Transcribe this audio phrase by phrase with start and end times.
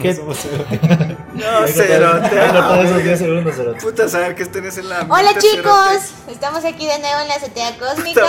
[0.00, 0.14] ¿Qué?
[1.34, 2.38] no cerote.
[2.40, 3.80] Hay cortado esos 10 segundos, cerote.
[3.80, 7.76] Puta, saber que tenés en la Hola chicos, estamos aquí de nuevo en la azotea
[7.76, 8.24] cósmica.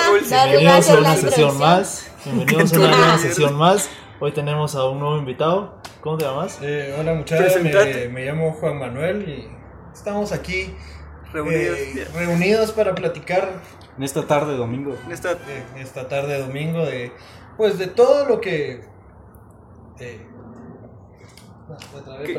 [0.48, 2.08] Bienvenidos a una sesión más.
[2.26, 3.90] Bienvenidos a una nueva sesión más.
[4.20, 5.80] Hoy tenemos a un nuevo invitado.
[6.02, 6.58] ¿Cómo te llamas?
[6.62, 9.48] Eh, hola muchachos, me, me llamo Juan Manuel y
[9.94, 10.74] estamos aquí
[11.32, 11.78] Reunidos.
[11.78, 13.62] eh, reunidos para platicar
[13.98, 14.96] En esta tarde, domingo.
[15.06, 17.12] En esta- eh, esta tarde de domingo de
[17.58, 18.82] pues de todo lo que
[20.00, 20.26] eh,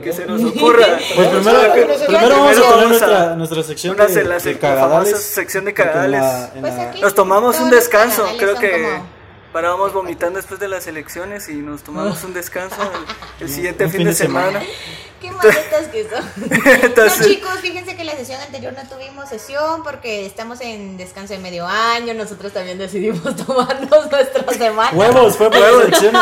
[0.02, 0.86] que, se nos ocurra.
[1.14, 1.60] Pues primero,
[2.06, 5.10] Primero vamos a- a- nuestra, nuestra sección una de, la de cagadales.
[5.12, 6.20] famosa sección de cagadales.
[6.20, 9.06] la- en Pues la- Nos tomamos un descanso, creo que como-
[9.52, 12.76] parábamos vomitando después de las elecciones y nos tomamos un descanso
[13.40, 14.60] el, el siguiente un fin, de semana.
[15.20, 16.22] Qué maletas que son.
[16.84, 21.32] Entonces- no, chicos, fíjense que la sesión anterior no tuvimos sesión porque estamos en descanso
[21.32, 22.14] de medio año.
[22.14, 24.96] Nosotros también decidimos tomarnos nuestra semana.
[24.96, 26.20] Huevos, fue por las elecciones.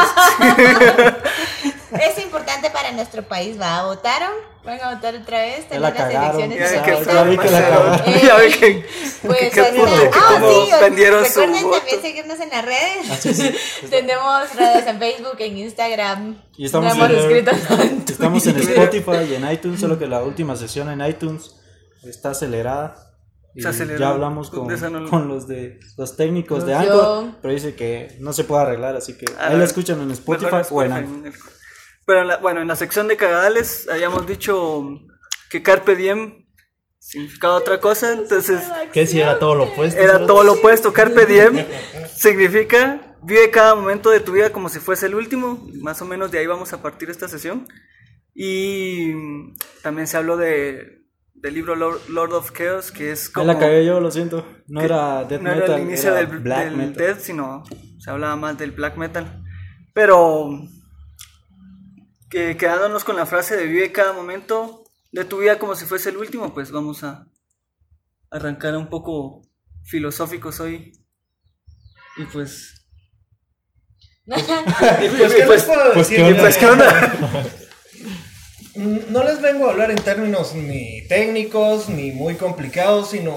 [2.00, 3.61] Es importante para nuestro país.
[3.61, 3.84] ¿Va?
[3.84, 4.33] ¿Votaron?
[4.64, 5.66] ¿Van a votar otra vez?
[5.69, 6.41] Tener la las cagaron.
[6.42, 7.12] elecciones Ya, de que ahorita.
[7.14, 7.94] ya vi que la cagaron.
[8.06, 8.86] Eh, Ya vi que,
[9.27, 9.70] Pues ahí está.
[9.72, 11.77] que Ah, como sí, vendieron su recuerden voto.
[11.78, 13.11] también seguirnos en las redes.
[13.11, 13.55] Ah, sí, sí.
[13.91, 16.42] Tenemos redes en Facebook, en Instagram.
[16.56, 17.48] Y estamos no hemos en-
[18.08, 18.47] Estamos.
[18.47, 21.55] Spotify y en iTunes, solo que la última sesión en iTunes
[22.05, 22.97] está acelerada.
[23.55, 28.14] Y ya hablamos con, no con los de los técnicos de Anchor, pero dice que
[28.20, 30.92] no se puede arreglar, así que A ahí la escuchan en Spotify o en.
[30.92, 31.33] Anchor.
[32.06, 35.00] Pero en la- bueno, en la sección de cagadales habíamos dicho
[35.50, 36.47] que Carpe Diem
[36.98, 40.00] significaba otra cosa, entonces ¿Qué si era todo lo opuesto?
[40.00, 40.92] era todo lo opuesto.
[40.92, 41.64] Carpe Diem
[42.14, 45.66] significa vive cada momento de tu vida como si fuese el último.
[45.82, 47.66] Más o menos de ahí vamos a partir esta sesión.
[48.34, 49.12] Y
[49.82, 51.02] también se habló de,
[51.34, 53.47] del libro Lord, of Chaos, que es como...
[53.47, 54.47] la cagué yo, lo siento.
[54.69, 56.94] No era death no metal, era el inicio era del, black del metal.
[56.94, 57.64] death, sino
[57.98, 59.42] se hablaba más del black metal.
[59.94, 60.50] Pero
[62.36, 66.10] que quedándonos con la frase de vive cada momento de tu vida como si fuese
[66.10, 67.26] el último, pues vamos a
[68.30, 69.41] arrancar un poco
[69.84, 70.92] filosóficos hoy.
[72.19, 72.86] Y pues...
[74.26, 74.32] y
[75.16, 75.34] pues,
[75.94, 77.66] Pues, ¿qué y pues- pues, pues.
[78.75, 83.34] Mm, No les vengo a hablar en términos ni técnicos ni muy complicados, sino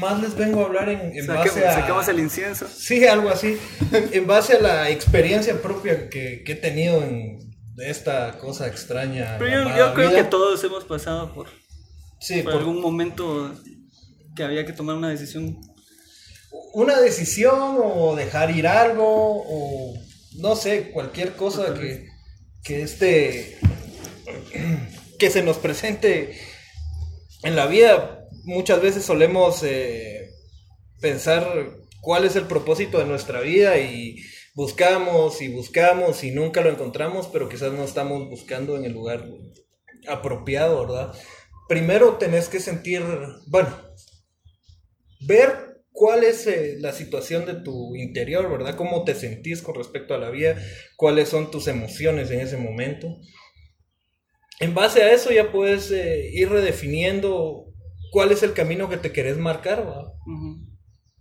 [0.00, 2.10] más les vengo a hablar en, base a...
[2.10, 2.66] el incienso.
[2.66, 3.56] Sí, algo así.
[4.10, 7.43] En base a la experiencia propia que, que he tenido en
[7.78, 9.36] esta cosa extraña.
[9.38, 10.22] Pero yo, creo vida.
[10.22, 11.48] que todos hemos pasado por,
[12.20, 13.54] Sí, por por algún momento
[14.34, 15.60] que había que tomar una decisión
[16.72, 19.94] una decisión o dejar ir algo o
[20.36, 22.08] no sé, cualquier cosa que,
[22.62, 23.58] que este
[25.18, 26.38] que se nos presente
[27.42, 28.26] en la vida.
[28.44, 30.30] Muchas veces solemos eh,
[31.00, 31.70] pensar
[32.00, 34.16] cuál es el propósito de nuestra vida y
[34.54, 39.28] buscamos y buscamos y nunca lo encontramos, pero quizás no estamos buscando en el lugar
[40.08, 41.14] apropiado, ¿verdad?
[41.68, 43.02] Primero tenés que sentir,
[43.46, 43.76] bueno,
[45.20, 48.76] ver cuál es eh, la situación de tu interior, ¿verdad?
[48.76, 50.56] Cómo te sentís con respecto a la vida,
[50.96, 53.16] cuáles son tus emociones en ese momento.
[54.60, 57.66] En base a eso ya puedes eh, ir redefiniendo
[58.12, 60.12] cuál es el camino que te querés marcar, ¿verdad?
[60.26, 60.63] Ujú.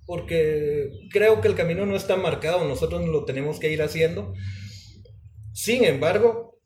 [0.05, 4.33] Porque creo que el camino no está marcado, nosotros lo tenemos que ir haciendo.
[5.53, 6.59] Sin embargo,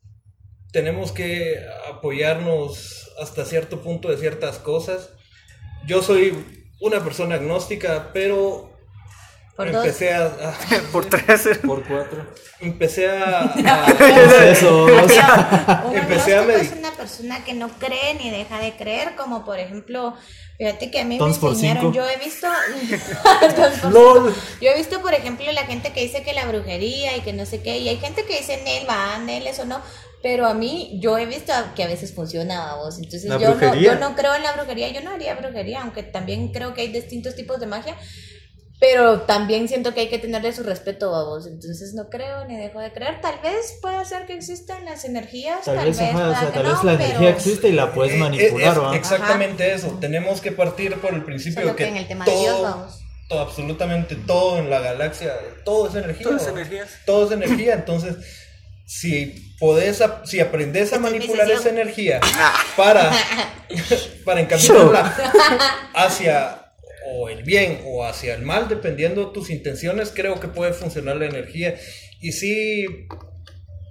[0.72, 1.56] tenemos que
[1.88, 5.10] apoyarnos hasta cierto punto de ciertas cosas.
[5.86, 6.34] Yo soy
[6.80, 8.67] una persona agnóstica, pero
[9.58, 9.84] Por dos.
[9.84, 10.54] empecé a, a-
[10.92, 11.48] por tres.
[11.66, 12.24] Por cuatro.
[12.60, 13.54] empecé a, a-
[13.98, 14.84] ¿Qué es eso?
[14.84, 14.90] Un
[15.96, 19.44] Empecé a agnóstico medi- es una persona que no cree ni deja de creer, como
[19.44, 20.14] por ejemplo,
[20.58, 21.94] fíjate que a mí Tons me por enseñaron, cinco.
[21.94, 22.46] yo he visto,
[23.90, 24.34] LOL.
[24.60, 27.44] yo he visto por ejemplo la gente que dice que la brujería y que no
[27.46, 29.80] sé qué, y hay gente que dice Nel va, Nel eso no,
[30.22, 33.74] pero a mí yo he visto que a veces funciona vos, entonces ¿La yo no,
[33.74, 36.88] yo no creo en la brujería, yo no haría brujería, aunque también creo que hay
[36.88, 37.96] distintos tipos de magia.
[38.80, 41.46] Pero también siento que hay que tenerle su respeto a vos.
[41.46, 43.20] Entonces no creo ni dejo de creer.
[43.20, 45.64] Tal vez pueda ser que existan las energías.
[45.64, 47.72] Tal vez, ajá, o pueda sea, que tal vez no, la pero energía existe y
[47.72, 49.98] la puedes Eh, eh, manipular, es exactamente eso.
[50.00, 52.56] Tenemos que partir por el principio Solo de que, que en el tema de Dios,
[52.56, 53.04] todo, vamos.
[53.28, 55.34] todo, absolutamente todo en la galaxia,
[55.64, 56.28] todo es energía.
[56.28, 56.50] Todas ¿va?
[56.50, 56.88] energías.
[57.04, 58.16] todo es energía, entonces
[58.86, 62.20] si podés, si aprendes a es manipular esa energía
[62.76, 63.12] para,
[64.24, 65.14] para encaminarla
[65.94, 66.67] hacia
[67.14, 71.16] o el bien o hacia el mal, dependiendo de tus intenciones, creo que puede funcionar
[71.16, 71.76] la energía.
[72.20, 72.86] Y sí,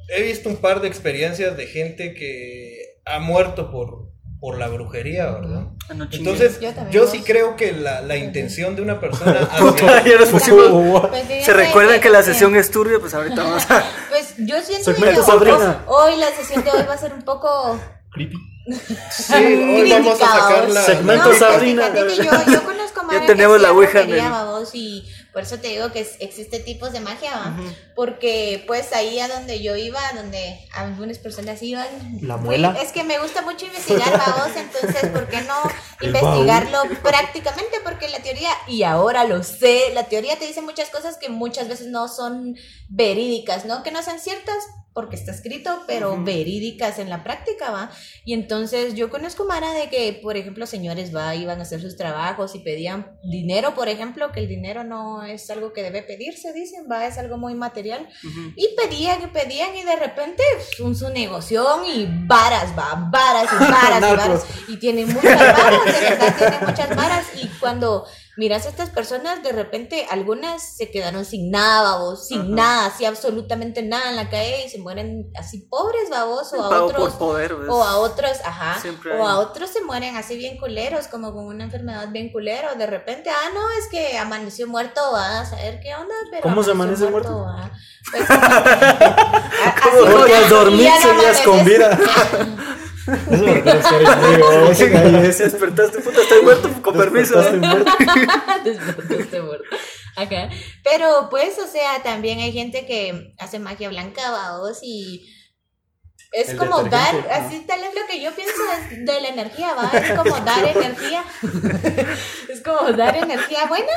[0.09, 4.09] he visto un par de experiencias de gente que ha muerto por,
[4.39, 5.67] por la brujería, ¿verdad?
[5.89, 6.07] Ah, no.
[6.11, 6.59] Entonces,
[6.91, 10.03] Yo sí creo que la, la intención de una persona hacia-
[11.09, 13.83] Pues Se recuerdan que la sesión es turbia, pues ahorita vamos a.
[14.09, 14.99] Pues yo siento que
[15.87, 17.79] hoy la sesión de hoy va a ser un poco
[18.11, 18.35] Creepy.
[19.11, 20.83] Sí, hoy vamos a sacar la...
[20.83, 21.83] Segmento No, Sabrina.
[21.91, 25.43] fíjate que yo, yo conozco Mara tenemos que la ouija en el- babos, y por
[25.43, 27.57] eso te digo que es- existe tipos de magia, ¿va?
[27.95, 31.87] Porque pues ahí a donde yo iba, donde algunas personas iban,
[32.21, 32.75] ¿La muela?
[32.81, 35.55] es que me gusta mucho investigar, babos, entonces ¿por qué no
[36.01, 37.77] investigarlo prácticamente?
[37.83, 41.67] Porque la teoría, y ahora lo sé, la teoría te dice muchas cosas que muchas
[41.69, 42.55] veces no son
[42.89, 43.83] verídicas, ¿no?
[43.83, 44.57] Que no sean ciertas
[44.97, 47.91] porque está escrito, pero verídicas en la práctica, ¿va?
[48.25, 51.95] Y entonces yo conozco Mara de que, por ejemplo, señores va, iban a hacer sus
[51.95, 56.51] trabajos y pedían dinero, por ejemplo, que el dinero no es algo que debe pedirse,
[56.51, 58.09] dicen, va, es algo muy material.
[58.55, 60.41] Y pedían y pedían y de repente
[60.79, 64.45] un su negocio y varas, va, varas y varas y varas.
[64.67, 67.25] Y tiene muchas varas, de verdad tiene muchas varas.
[67.39, 68.07] Y cuando
[68.37, 72.49] miras a estas personas, de repente algunas se quedaron sin nada, babos, sin Ajá.
[72.49, 76.83] nada, así absolutamente nada en la calle y se mueren así pobres, babos, o a
[76.83, 77.13] otros.
[77.15, 77.41] por.
[77.69, 79.31] O a otros, ajá, Siempre o hay.
[79.33, 82.75] a otros se mueren así bien culeros, como con una enfermedad bien culero.
[82.75, 86.43] De repente, ah, no, es que amaneció muerto, va a saber qué onda, pero.
[86.43, 87.41] ¿Cómo se amanece muerto?
[87.41, 87.71] va.
[88.11, 88.25] Pues,
[90.11, 91.97] Porque como- al dormir seguías con vida.
[93.07, 93.63] Eso me
[94.77, 97.39] que eres muy despertaste, puta, estoy muerto, con permiso.
[97.39, 97.91] despertaste muerto.
[98.63, 99.77] Despertaste muerto.
[100.15, 100.49] Ajá.
[100.83, 105.25] Pero pues, o sea, también hay gente que hace magia blanca, vaos, y
[106.33, 109.73] es El como dar, así tal vez lo que yo pienso es de la energía,
[109.73, 111.23] va, es como dar energía.
[112.49, 113.91] es como dar energía buena.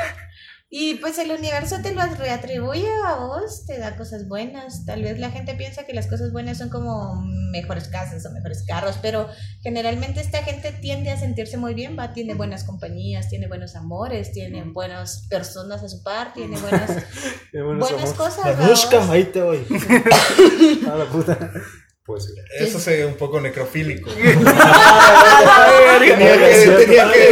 [0.73, 4.87] Y pues el universo te lo reatribuye a vos, te da cosas buenas.
[4.87, 7.21] Tal vez la gente piensa que las cosas buenas son como
[7.51, 9.29] mejores casas o mejores carros, pero
[9.63, 14.31] generalmente esta gente tiende a sentirse muy bien, va, tiene buenas compañías, tiene buenos amores,
[14.31, 17.03] tiene buenas personas a su par, tiene buenas,
[17.53, 18.47] buenas cosas.
[18.47, 19.11] ¿va, Manushka, vos?
[19.11, 19.67] ahí te voy.
[20.89, 21.51] A la puta.
[22.11, 22.35] Pues.
[22.59, 24.11] Eso se ve un poco necrofílico.
[24.47, 27.31] Ah, Tenía que,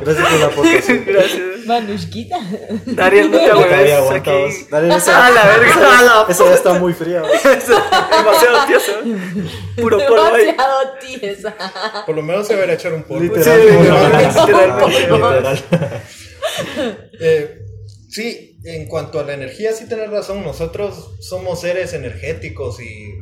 [0.00, 1.04] Gracias por la aportación.
[1.66, 2.38] Manushkita.
[2.86, 4.40] Dariel, no te Todavía hueves aguanta aquí.
[4.40, 4.70] vos.
[4.70, 7.20] Dale, esa, A la verga, a la esa ya está muy fría.
[7.44, 8.92] Demasiado tieso.
[9.76, 10.36] Puro polvo.
[10.36, 11.54] Demasiado tiesa.
[12.06, 13.22] Por lo menos se debería echar un polvo.
[13.22, 13.60] Literal.
[13.60, 15.02] Sí.
[15.02, 15.64] Literal.
[17.20, 17.58] Eh,
[18.08, 20.42] sí, en cuanto a la energía, sí tienes razón.
[20.42, 23.19] Nosotros somos seres energéticos y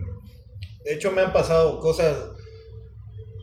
[0.85, 2.17] de hecho me han pasado cosas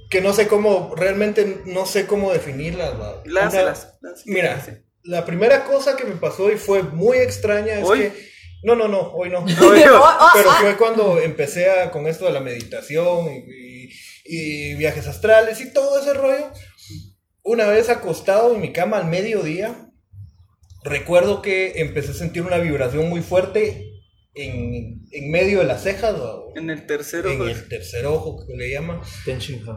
[0.10, 2.94] que no sé cómo, realmente no sé cómo definirlas.
[3.26, 3.98] Lánzalas.
[4.02, 4.66] Una- Mira,
[5.04, 8.00] la primera cosa que me pasó y fue muy extraña es ¿Hoy?
[8.00, 8.36] que...
[8.64, 9.40] No, no, no, hoy no.
[9.46, 10.58] Oh, oh, Pero ah.
[10.62, 13.90] fue cuando empecé a- con esto de la meditación y, y-
[14.28, 16.52] y viajes astrales y todo ese rollo.
[17.44, 19.92] Una vez acostado en mi cama al mediodía,
[20.84, 23.95] recuerdo que empecé a sentir una vibración muy fuerte
[24.36, 27.30] en, en medio de las cejas, o En el tercero.
[27.32, 27.58] en pues.
[27.58, 29.00] el tercer ojo que le llaman.
[29.26, 29.76] Shinhan.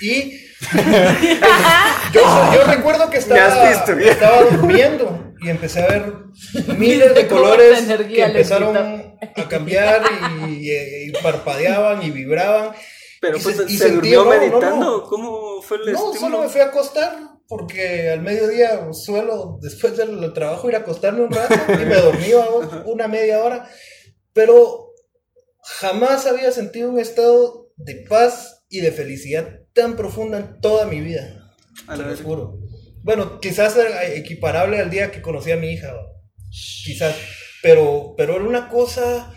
[0.00, 0.38] Y
[2.12, 2.20] yo,
[2.54, 6.12] yo recuerdo que estaba, estaba durmiendo y empecé a ver
[6.78, 10.02] miles de colores que empezaron a cambiar
[10.48, 12.72] y, y- y parpadeaban y vibraban.
[13.20, 14.76] Pero Y pues se- y se sentí- durmió no, no, meditando.
[14.76, 15.02] no.
[15.04, 16.20] ¿Cómo fue el No, estímulo?
[16.20, 17.16] solo me fui a acostar
[17.48, 22.32] porque al mediodía suelo, después del trabajo, ir a acostarme un rato y me dormí
[22.32, 23.68] vamos, una media hora.
[24.32, 24.92] Pero
[25.62, 31.00] jamás había sentido un estado de paz y de felicidad tan profunda en toda mi
[31.00, 31.52] vida.
[31.86, 32.58] A lo juro.
[33.02, 35.94] Bueno, quizás era equiparable al día que conocí a mi hija.
[36.50, 37.16] Quizás.
[37.62, 39.34] Pero, pero era una cosa.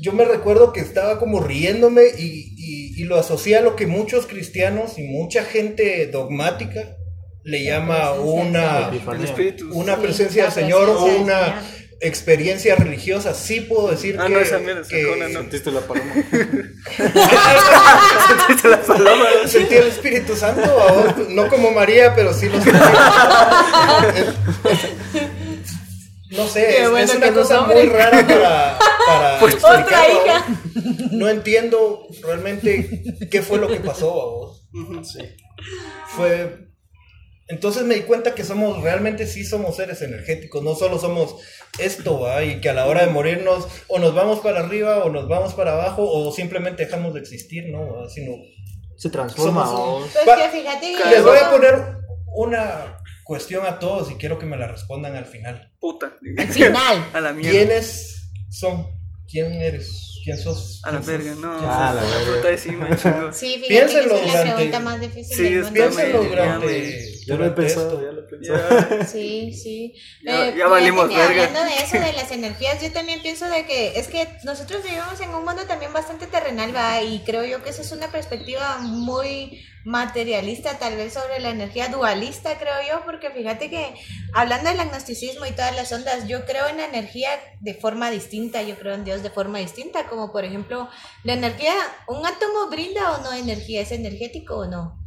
[0.00, 3.86] Yo me recuerdo que estaba como riéndome y, y- y lo asocié a lo que
[3.86, 6.96] muchos cristianos y mucha gente dogmática
[7.44, 8.90] le llama una,
[9.72, 11.54] una Sí, presencia del Señor o una Señor.
[12.00, 13.32] experiencia religiosa.
[13.34, 15.40] Sí puedo decir Ah, que, no, esa mierda, que- sacona, no.
[15.40, 16.12] Sentiste la paloma.
[18.28, 19.24] Sentiste la paloma.
[19.46, 20.70] Sentí el Espíritu Santo,
[21.30, 22.78] no como María, pero sí lo sentí.
[26.30, 30.46] No sé, Qué es, bueno es que una cosa muy rara para, Pues, otra hija.
[31.10, 34.68] No entiendo realmente qué fue lo que pasó, ¿va vos?
[36.08, 36.68] Fue...
[37.48, 41.34] Entonces me di cuenta que somos, realmente sí somos seres energéticos, no solo somos
[41.80, 42.44] esto, ¿va?
[42.44, 45.54] y que a la hora de morirnos o nos vamos para arriba o nos vamos
[45.54, 47.92] para abajo o simplemente dejamos de existir, ¿no?
[47.92, 48.08] ¿va?
[48.08, 48.34] Sino
[48.96, 49.66] Se transforma.
[49.66, 50.10] Somos.
[50.24, 51.74] Pues que fíjate que Les voy a poner
[52.36, 52.96] una
[53.30, 55.72] cuestión a todos y quiero que me la respondan al final.
[55.78, 56.16] Puta.
[56.36, 57.06] al final.
[57.12, 57.52] A la mierda.
[57.52, 58.88] ¿Quiénes son?
[59.30, 60.20] ¿Quién eres?
[60.24, 60.80] ¿Quién sos?
[60.82, 61.56] A la ¿Quién verga, no.
[61.62, 62.36] Ah, la verga.
[62.42, 62.70] puta, sí.
[63.38, 65.90] Sí, fíjate Piénselo que es la durante- pregunta más difícil Sí, del mundo.
[66.22, 67.19] Me- durante.
[67.26, 69.04] Ya lo he pensado, ya lo he pensado.
[69.06, 69.94] Sí, sí.
[70.24, 71.44] Ya- Eh, valimos verga.
[71.44, 75.20] Hablando de eso, de las energías, yo también pienso de que es que nosotros vivimos
[75.20, 78.78] en un mundo también bastante terrenal, va, y creo yo que esa es una perspectiva
[78.78, 83.94] muy materialista, tal vez sobre la energía dualista, creo yo, porque fíjate que
[84.34, 88.62] hablando del agnosticismo y todas las ondas, yo creo en la energía de forma distinta,
[88.62, 90.88] yo creo en Dios de forma distinta, como por ejemplo,
[91.24, 91.72] la energía,
[92.08, 93.80] ¿un átomo brinda o no energía?
[93.80, 94.99] ¿Es energético o no?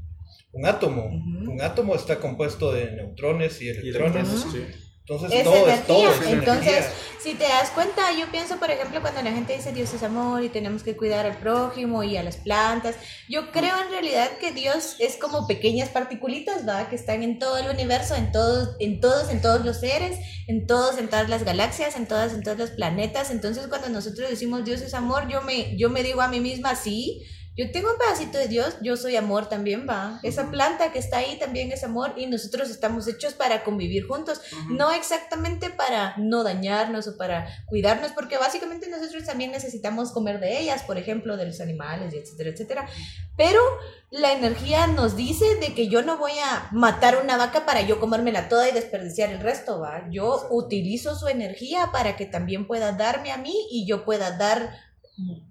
[0.53, 1.05] Un átomo.
[1.05, 4.27] Un átomo está compuesto de neutrones y Y electrones.
[4.51, 4.63] sí.
[5.05, 5.75] Entonces Es todo energía.
[5.75, 6.11] es todo.
[6.13, 6.91] es Entonces, energía.
[7.21, 10.41] si te das cuenta, yo pienso, por ejemplo, cuando la gente dice Dios es amor
[10.43, 12.95] y tenemos que cuidar al prójimo y a las plantas,
[13.27, 16.87] yo creo en realidad que Dios es como pequeñas particulitas, ¿va?
[16.89, 20.17] Que están en todo el universo, en todos, en todos, en todos los seres,
[20.47, 23.29] en todos, en todas las galaxias, en todas, en todos los planetas.
[23.29, 26.75] Entonces, cuando nosotros decimos Dios es amor, yo me, yo me digo a mí misma,
[26.77, 27.23] sí,
[27.55, 30.19] yo tengo un pedacito de Dios, yo soy amor también, va.
[30.23, 34.41] Esa planta que está ahí también es amor y nosotros estamos hechos para convivir juntos,
[34.69, 40.59] no exactamente para no dañarnos o para cuidarnos, porque básicamente nosotros también necesitamos comer de
[40.59, 42.89] ellas, por ejemplo, de los animales, etcétera, etcétera.
[43.37, 43.61] Pero
[44.09, 47.99] la energía nos dice de que yo no voy a matar una vaca para yo
[47.99, 50.07] comérmela toda y desperdiciar el resto, va.
[50.11, 54.92] Yo utilizo su energía para que también pueda darme a mí y yo pueda dar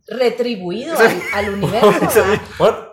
[0.08, 2.24] retribuido al, al universo.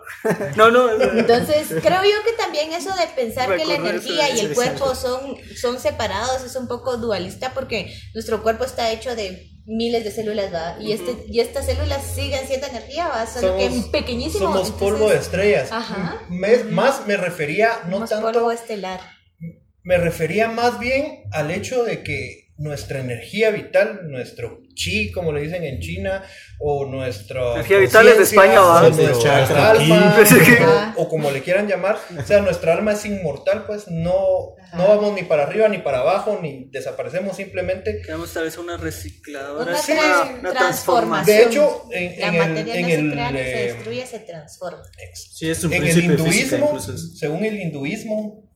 [0.56, 0.90] No, no.
[0.90, 5.36] Entonces, creo yo que también eso de pensar que la energía y el cuerpo son,
[5.56, 10.52] son separados es un poco dualista porque nuestro cuerpo está hecho de miles de células,
[10.52, 10.76] ¿va?
[10.78, 13.26] Y, este, y estas células siguen siendo energía, ¿va?
[13.26, 14.40] Solo que en pequeñísimo.
[14.52, 15.72] Somos entonces, polvo de estrellas.
[15.72, 16.20] Ajá.
[16.28, 19.00] Me- más me refería, no somos tanto, polvo estelar.
[19.84, 25.40] me refería más bien al hecho de que nuestra energía vital, nuestro chi, como le
[25.40, 26.22] dicen en China,
[26.58, 31.98] o nuestra Energía vital es de España, o nuestra alma, o como le quieran llamar,
[32.18, 34.76] o sea, nuestra alma es inmortal, pues no, Ajá.
[34.76, 38.02] no vamos ni para arriba ni para abajo, ni desaparecemos simplemente.
[38.02, 39.70] Queremos tal vez una recicladora.
[39.72, 41.36] Una, sí, trans- una transformación.
[41.36, 44.06] De hecho, en, La el, materia en no se el, crea ni se eh, destruye,
[44.06, 44.82] se transforma.
[45.14, 48.50] Sí, es un en el física hinduismo, según el hinduismo,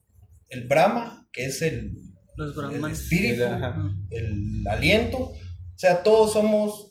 [0.50, 1.90] el Brahma, que es el,
[2.36, 3.44] Los el espíritu,
[4.10, 5.38] el aliento, o
[5.76, 6.90] sea, todos somos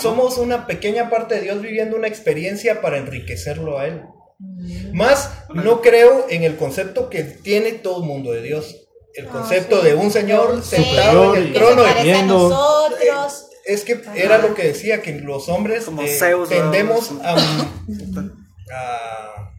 [0.00, 4.02] somos una pequeña parte de Dios viviendo una experiencia para enriquecerlo a Él.
[4.92, 8.76] Más no creo en el concepto que tiene todo el mundo de Dios.
[9.14, 9.86] El Ah, concepto sí.
[9.88, 11.82] de un señor sentado en el trono.
[12.02, 12.48] viendo.
[12.48, 13.46] nosotros.
[13.66, 16.56] Es que era lo que decía, que los hombres Como eh, Zeus, ¿no?
[16.56, 17.34] tendemos a,
[18.74, 19.53] a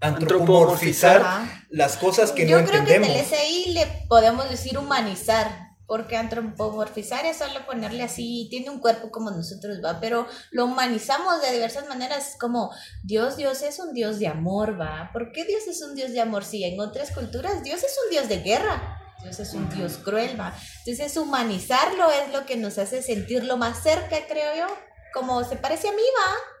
[0.00, 1.66] antropomorfizar Ajá.
[1.70, 3.26] las cosas que Yo no creo que entendemos.
[3.26, 8.80] tal vez ahí le podemos decir humanizar, porque antropomorfizar es solo ponerle así, tiene un
[8.80, 12.72] cuerpo como nosotros, va, pero lo humanizamos de diversas maneras, como
[13.04, 15.10] Dios, Dios es un Dios de amor, va.
[15.12, 16.44] ¿Por qué Dios es un Dios de amor?
[16.44, 19.00] Si en otras culturas Dios es un Dios de guerra.
[19.22, 20.54] Dios es un Dios cruel, va.
[20.84, 24.66] Entonces humanizarlo es lo que nos hace sentirlo más cerca, creo yo.
[25.14, 26.55] Como se parece a mí, va.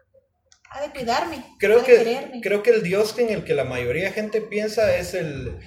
[0.70, 1.44] Ha de cuidarme.
[1.58, 2.40] Creo ha de que, quererme.
[2.40, 5.58] creo que el Dios en el que la mayoría de gente piensa es el,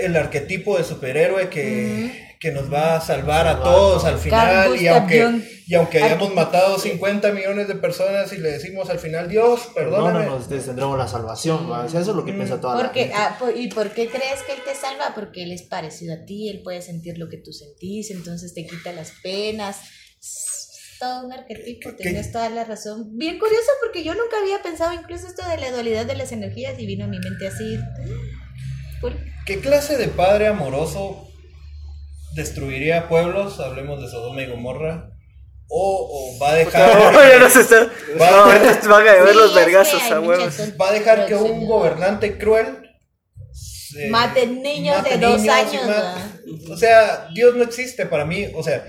[0.00, 4.76] el arquetipo de superhéroe que, que nos va a salvar a todos al final.
[4.80, 9.28] Y aunque, y aunque hayamos matado 50 millones de personas y le decimos al final,
[9.28, 10.20] Dios, perdóname.
[10.20, 11.70] Perdónanos, te tendremos la salvación.
[11.88, 13.12] sea, eso es lo que piensa toda la gente.
[13.14, 15.14] ah, ¿Y por qué crees que Él te salva?
[15.14, 18.66] Porque Él es parecido a ti, Él puede sentir lo que tú sentís, entonces te
[18.66, 19.78] quita las penas.
[21.02, 23.08] Todo un arquetipo, ¿Qué- tienes toda la razón.
[23.18, 26.78] Bien curioso porque yo nunca había pensado incluso esto de la dualidad de las energías
[26.78, 27.76] y vino a mi mente así.
[29.00, 29.18] Cool.
[29.44, 31.26] ¿Qué clase de padre amoroso
[32.36, 33.58] destruiría pueblos?
[33.58, 35.08] Hablemos de Sodoma y Gomorra.
[35.68, 37.76] O, o va a No, dejar, ya nos está.
[38.20, 40.54] Va- No, ahorita van a ver Sí, los vergazos a huevos.
[40.80, 42.78] va a dejar que un gobernante cruel
[43.98, 45.82] eh, Mate niños de mate dos niños años.
[46.70, 48.46] O sea, Dios no existe para mí.
[48.54, 48.84] O sea,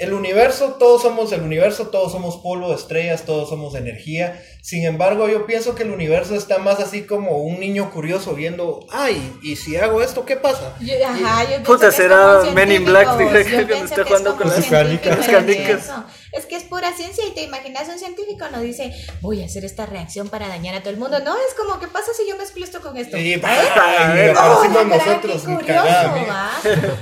[0.00, 4.42] el universo, todos somos el universo, todos somos polvo de estrellas, todos somos energía.
[4.62, 8.80] Sin embargo, yo pienso que el universo está más así como un niño curioso viendo,
[8.90, 10.74] ay, ¿y si hago esto, qué pasa?
[10.80, 15.90] Yo, ajá, yo pienso Puta, será Men in Black, dije, cuando jugando con las canicas.
[16.32, 19.64] Es que es pura ciencia y te imaginas un científico no dice voy a hacer
[19.64, 21.18] esta reacción para dañar a todo el mundo.
[21.20, 23.16] No, es como ¿qué pasa si yo mezclo esto con esto?
[23.16, 23.40] Y, ¿Eh?
[23.42, 25.82] ay, y No, mira, nosotros, qué ni curioso.
[25.82, 26.50] ¿va?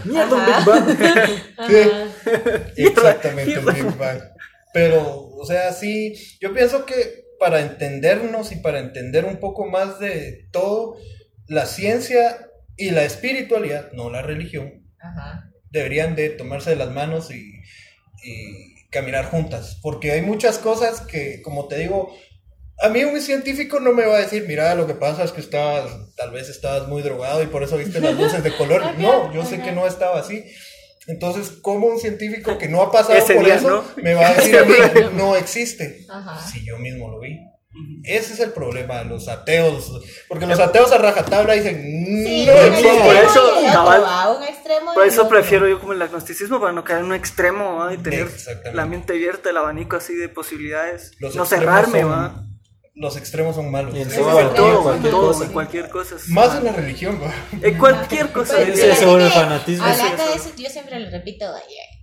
[0.05, 1.59] Mierda, un.
[2.77, 4.21] Exactamente, el Big Bang.
[4.73, 9.99] Pero, o sea, sí, yo pienso que para entendernos y para entender un poco más
[9.99, 10.97] de todo,
[11.47, 15.51] la ciencia y la espiritualidad, no la religión, Ajá.
[15.71, 17.61] deberían de tomarse de las manos y,
[18.23, 19.79] y caminar juntas.
[19.83, 22.13] Porque hay muchas cosas que, como te digo,
[22.81, 25.41] a mí un científico no me va a decir, mira, lo que pasa es que
[25.41, 28.83] estabas, tal vez estabas muy drogado y por eso viste las luces de color.
[28.99, 30.45] No, yo sé que no estaba así.
[31.07, 34.03] Entonces, ¿cómo un científico que no ha pasado Ese por día, eso ¿no?
[34.03, 34.75] me va a decir a mí,
[35.15, 36.05] no existe?
[36.09, 36.47] Ajá.
[36.47, 37.39] Si yo mismo lo vi.
[38.05, 40.01] Ese es el problema de los ateos.
[40.29, 41.77] Porque los ateos a rajatabla dicen,
[42.27, 44.37] Sí, no sí, por eso, cabal.
[44.39, 47.77] un extremo Por eso prefiero yo como el agnosticismo para no caer en un extremo
[47.77, 47.93] ¿va?
[47.93, 48.29] y tener
[48.73, 51.13] la mente abierta, el abanico así de posibilidades.
[51.21, 52.45] Los no cerrarme, son- va.
[52.99, 53.95] Los extremos son malos.
[53.95, 55.45] Y en Sí, todo, en todo, en cualquier cosa.
[55.45, 56.17] en cualquier cosa.
[56.29, 57.21] Más en la religión.
[57.63, 58.57] En cualquier cosa.
[58.57, 59.85] Sí, vuelve que, fanatismo.
[59.85, 60.51] Hablando Sí, de eso.
[60.57, 61.47] yo siempre lo repito.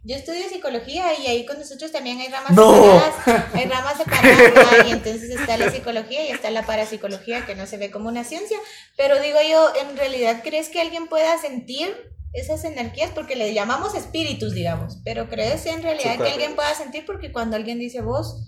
[0.03, 2.73] Yo estudio psicología y ahí con nosotros también hay ramas No.
[2.73, 3.45] separadas.
[3.55, 7.77] Hay ramas separadas y entonces está la psicología y está la parapsicología que no se
[7.77, 8.57] ve como una ciencia.
[8.95, 11.93] Pero digo yo, ¿en realidad crees que alguien pueda sentir
[12.33, 13.11] esas energías?
[13.13, 14.99] Porque le llamamos espíritus, digamos.
[15.03, 16.31] Pero ¿crees en realidad que Súper.
[16.33, 17.05] alguien pueda sentir?
[17.05, 18.45] Porque cuando alguien dice vos,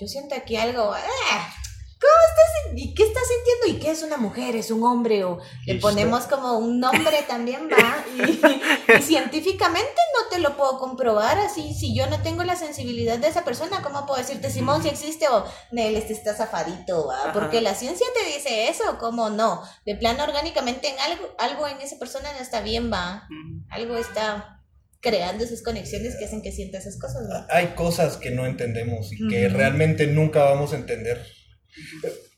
[0.00, 0.92] yo siento aquí algo...
[0.94, 1.54] ¡ah!
[2.00, 2.78] ¿Cómo estás?
[2.80, 3.78] ¿Y qué estás sintiendo?
[3.78, 4.54] ¿Y qué es una mujer?
[4.54, 5.24] ¿Es un hombre?
[5.24, 8.04] O le ponemos como un nombre también, va.
[8.18, 11.74] Y, y científicamente no te lo puedo comprobar así.
[11.74, 15.28] Si yo no tengo la sensibilidad de esa persona, ¿cómo puedo decirte, Simón, si existe
[15.28, 17.32] o Nel, este está zafadito, va?
[17.32, 19.62] Porque la ciencia te dice eso, ¿cómo no?
[19.84, 23.28] De plano, orgánicamente, en algo, algo en esa persona no está bien, va.
[23.70, 24.62] Algo está
[25.00, 27.46] creando esas conexiones que hacen que sienta esas cosas, va.
[27.50, 31.37] Hay cosas que no entendemos y que realmente nunca vamos a entender.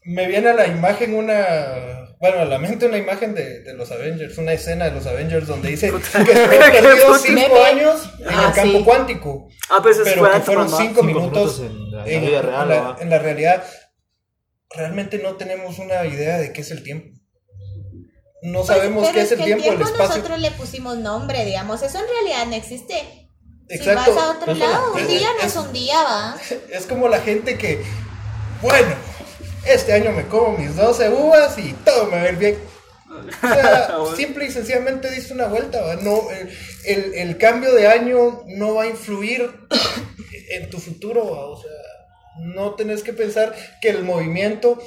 [0.04, 3.90] Me viene a la imagen una, bueno, a la mente una imagen de, de los
[3.92, 8.54] Avengers, una escena de los Avengers donde dice que perdido cinco años en Ah, el
[8.54, 8.84] campo sí.
[8.84, 12.62] cuántico, Ah, pues es pero que fueron cinco Cinco minutos en la, en, vida real.
[12.62, 12.96] en la, ¿va?
[13.00, 13.64] en la realidad.
[14.70, 17.18] Realmente no tenemos una idea de qué es el tiempo.
[18.42, 20.04] No Pues, sabemos qué es el que tiempo, el espacio.
[20.08, 21.82] nosotros le pusimos nombre, digamos.
[21.82, 23.28] Eso en realidad no existe.
[23.68, 24.04] Exacto.
[24.04, 26.36] Si vas a otro Es lado, un día no Es- es un día, va.
[26.72, 27.82] Es como la gente que,
[28.62, 28.94] bueno,
[29.66, 32.58] este año me como mis 12 uvas y todo me va a ir bien.
[33.42, 35.80] O sea, simple y sencillamente diste una vuelta.
[35.82, 35.96] ¿va?
[35.96, 36.50] No, el,
[36.84, 39.50] el- el cambio de año no va a influir
[40.50, 41.24] en tu futuro.
[41.30, 41.46] ¿va?
[41.46, 41.70] O sea,
[42.38, 44.80] no tenés que pensar que el movimiento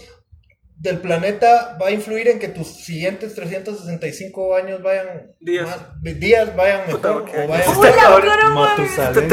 [0.83, 5.65] del planeta va a influir en que tus siguientes 365 años vayan Días.
[5.65, 5.79] más-
[6.19, 9.29] días vayan mejor o vayan Matusalén.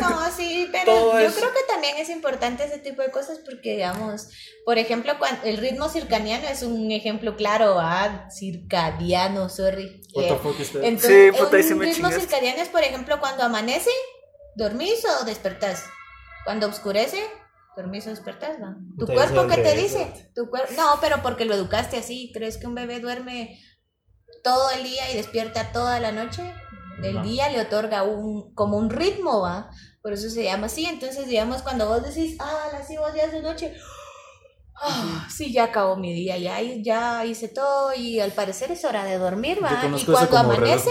[0.00, 3.38] No, sí, pero Todo yo es- creo que también es importante ese tipo de cosas
[3.44, 4.28] porque, digamos,
[4.64, 8.28] por ejemplo, cuando el ritmo circadiano es un ejemplo claro, ¿va?
[8.30, 10.02] Circadiano, sorry.
[10.14, 10.82] What the Eh, fuck is that?
[10.82, 12.20] Entonces, Sí, puta, un ritmo chingaste.
[12.20, 13.90] circadiano es, por ejemplo, cuando amanece,
[14.56, 15.84] dormís o despertás.
[16.44, 17.22] Cuando oscurece,
[17.78, 18.76] dormís o despertás, ¿va?
[18.98, 20.30] ¿Tu cuerpo qué te dice?
[20.34, 22.30] ¿Tu No, pero porque lo educaste así.
[22.34, 23.58] ¿Crees que un bebé duerme
[24.42, 26.42] todo el día y despierta toda la noche?
[27.02, 27.22] El No.
[27.22, 29.70] día le otorga un, como un ritmo, ¿va?
[30.02, 30.86] Por eso se llama así.
[30.86, 33.74] Entonces, digamos, cuando vos decís, ah, las vos ya es de noche,
[34.80, 39.04] ah, sí, ya acabó mi día, ya, ya hice todo y al parecer es hora
[39.04, 39.70] de dormir, ¿va?
[39.82, 40.90] Yo Y cuando como amanece,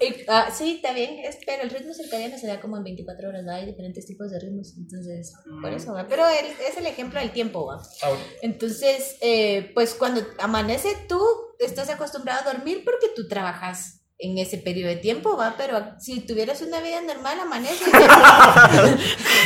[0.00, 3.28] y- ah, sí, está bien, es- pero el ritmo circadiano se da como en 24
[3.28, 3.54] horas, ¿va?
[3.56, 6.06] Hay diferentes tipos de ritmos, entonces, por eso, ¿va?
[6.08, 7.82] Pero el- es el ejemplo del tiempo, ¿va?
[8.02, 11.20] Ahora, Entonces, eh, pues cuando amanece tú
[11.58, 15.54] estás acostumbrado a dormir porque tú trabajas en ese periodo de tiempo, ¿va?
[15.58, 17.84] Pero si tuvieras una vida normal, amanece.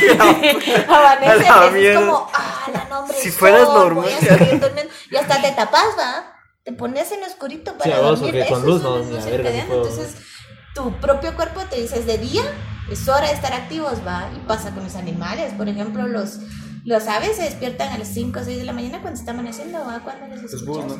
[0.87, 3.17] amanece y es como, ah, la nombre.
[3.17, 4.05] Si fueras normal.
[5.11, 6.33] Y hasta te tapas, ¿va?
[6.63, 8.21] Te pones en oscurito para Sí, dormir.
[8.21, 8.83] porque con Eso luz es
[9.25, 10.15] no, verga, Entonces,
[10.75, 12.43] tu propio cuerpo te dice, es de día,
[12.89, 14.29] es hora de estar activos, ¿va?
[14.35, 15.53] Y pasa con los animales.
[15.53, 16.37] Por ejemplo, los,
[16.85, 19.79] los aves se despiertan a las 5 o 6 de la mañana cuando está amaneciendo,
[19.79, 20.01] ¿va?
[20.03, 20.93] Cuando les Es escuchas.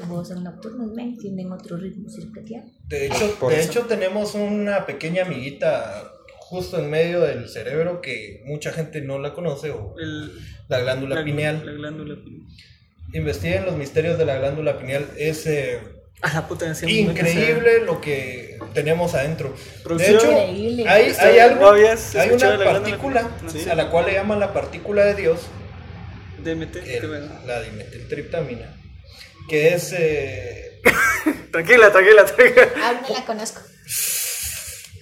[0.00, 1.16] Los búhos son nocturnos, ¿ven?
[1.18, 2.70] Tienen otro ritmo circadiano.
[2.88, 3.70] De hecho, Por de eso.
[3.70, 9.34] hecho tenemos una pequeña amiguita justo en medio del cerebro que mucha gente no la
[9.34, 10.32] conoce, o El-
[10.68, 11.64] la glándula la, pineal.
[11.66, 12.46] la glándula pineal.
[13.12, 15.06] Investiguen los misterios de la glándula pineal.
[15.18, 15.78] Es eh,
[16.22, 19.54] A la puta encima, muy increíble lo que tenemos adentro.
[19.96, 20.88] De hecho, Increíble.
[20.88, 23.30] hay, ¿Usted hay algo, hay una la partícula?
[23.48, 23.68] Sí.
[23.68, 25.40] a la cual le llaman la partícula de Dios,
[26.44, 28.76] DMT, el- la dimetiltriptamina,
[29.50, 29.92] que es...
[29.92, 30.80] eh,
[31.52, 32.68] Tranquila, tranquila, tranquila.
[32.76, 33.60] Ah, no la conozco.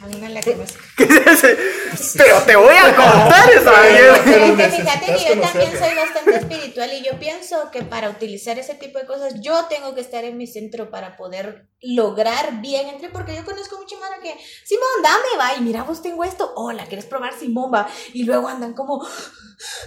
[0.00, 0.82] A mí no la conozco.
[2.16, 6.36] Pero te voy a contar esa Pero- pero Fíjate, fíjate que yo también soy bastante
[6.36, 10.24] espiritual y yo pienso que para utilizar ese tipo de cosas yo tengo que estar
[10.24, 14.34] en mi centro para poder lograr bien entre porque yo conozco mucha mano que
[14.64, 18.48] Simón dame va y mira vos tengo esto hola quieres probar Simón va y luego
[18.48, 19.06] andan como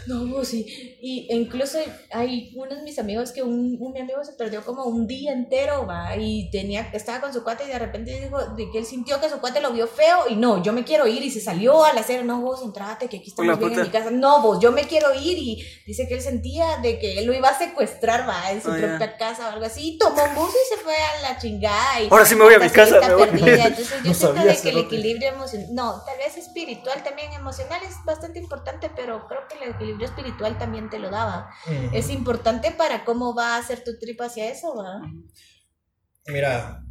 [0.08, 0.66] no vos y,
[1.02, 1.80] y incluso
[2.14, 5.34] hay unos de mis amigos que un, un mi amigo se perdió como un día
[5.34, 8.86] entero va y tenía estaba con su cuate y de repente dijo de que él
[8.86, 11.42] sintió que su cuate lo vio feo y no yo me quiero ir y se
[11.42, 14.60] salió al hacer no vos entrate que aquí estamos bien en mi casa no vos
[14.62, 17.58] yo me quiero ir y dice que él sentía de que él lo iba a
[17.58, 20.76] secuestrar va en su Ah, propia casa o algo así y tomó un bus y
[20.76, 23.30] se fue a la chingada y Ahora sí me voy a mi casa, me voy.
[23.30, 27.82] entonces yo No siento de que el equilibrio emocional no tal vez espiritual también emocional
[27.88, 31.50] es bastante importante pero creo que el equilibrio espiritual también te lo daba
[31.94, 35.02] es importante para cómo va a ser tu trip hacia eso va.
[36.28, 36.84] Mira.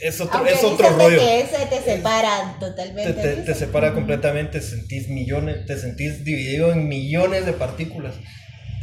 [0.00, 1.18] Es otro, Aunque es otro rollo.
[1.18, 3.58] que ese te separa Te, totalmente te- te dices.
[3.58, 8.14] separa completamente, sentís millones, te sentís dividido en millones de partículas.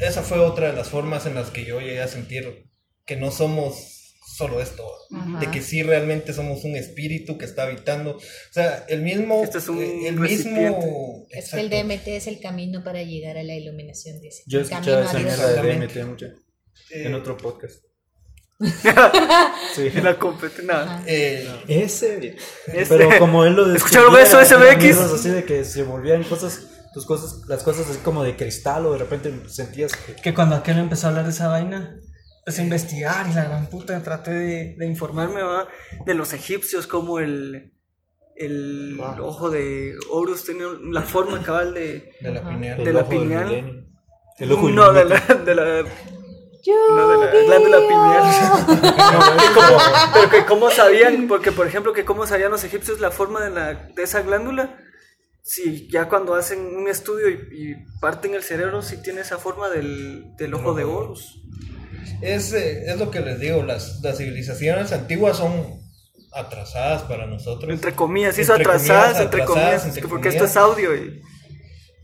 [0.02, 2.66] Esa fue otra de las formas en las que yo llegué a sentir
[3.06, 4.84] que no somos solo esto,
[5.16, 5.40] Ajá.
[5.40, 8.16] de que sí realmente somos un espíritu que está habitando.
[8.18, 8.22] O
[8.52, 9.44] sea, el mismo.
[9.44, 11.28] Este es un eh, el mismo.
[11.30, 11.70] es que el.
[11.70, 15.30] DMT es el camino para llegar a la iluminación dice Yo he El escuchado camino
[15.30, 15.74] esa mierda de.
[15.88, 16.26] DMT mucho.
[16.26, 17.84] Eh, En otro podcast.
[19.74, 19.90] Sí.
[20.02, 21.04] La competencia.
[21.06, 22.36] Eh, Ese.
[22.68, 22.86] Ese.
[22.98, 24.98] Pero como él lo ¿Escucharon eso, SBX?
[25.00, 28.94] así de que se volvían cosas, tus cosas, las cosas así como de cristal o
[28.94, 31.96] de repente sentías que Que cuando aquel empezó a hablar de esa vaina,
[32.40, 35.42] empecé a investigar y la gran puta traté de, de informarme.
[35.42, 35.68] ¿va?
[36.06, 37.72] de los egipcios como el
[38.36, 42.80] el ojo de Horus tenía la forma cabal de de la pineal.
[42.80, 43.88] el De la pineal.
[44.40, 45.24] El ojo no de milenio.
[45.28, 45.86] la, de la
[46.96, 49.78] no de la glándula pineal como-
[50.14, 53.50] pero que cómo sabían porque por ejemplo que cómo sabían los egipcios la forma de
[53.50, 54.78] la de esa glándula
[55.42, 59.70] si ya cuando hacen un estudio y, y parten el cerebro si tiene esa forma
[59.70, 61.42] del, del ojo de Horus.
[62.22, 65.82] Es, eh, es lo que les digo, las, las civilizaciones antiguas son
[66.32, 67.70] atrasadas para nosotros.
[67.70, 71.22] entre comillas hizo atrasadas comillas, entre atrasadas, comillas entre porque esto es audio y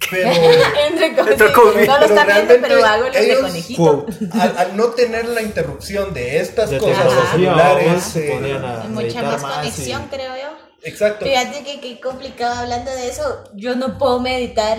[0.10, 0.30] Pero,
[0.90, 1.14] Entre
[1.54, 1.88] comillas.
[1.88, 4.06] No lo están viendo, realmente pero hago los de conejito.
[4.34, 8.40] Al, al no tener la interrupción de estas De cosas tecnología, celulares, eh,
[8.90, 10.58] mucha meditar más más y- conexión, creo yo.
[10.84, 11.26] exacto.
[11.26, 13.44] Fíjate que qué complicado hablando de eso.
[13.56, 14.78] Yo no puedo meditar.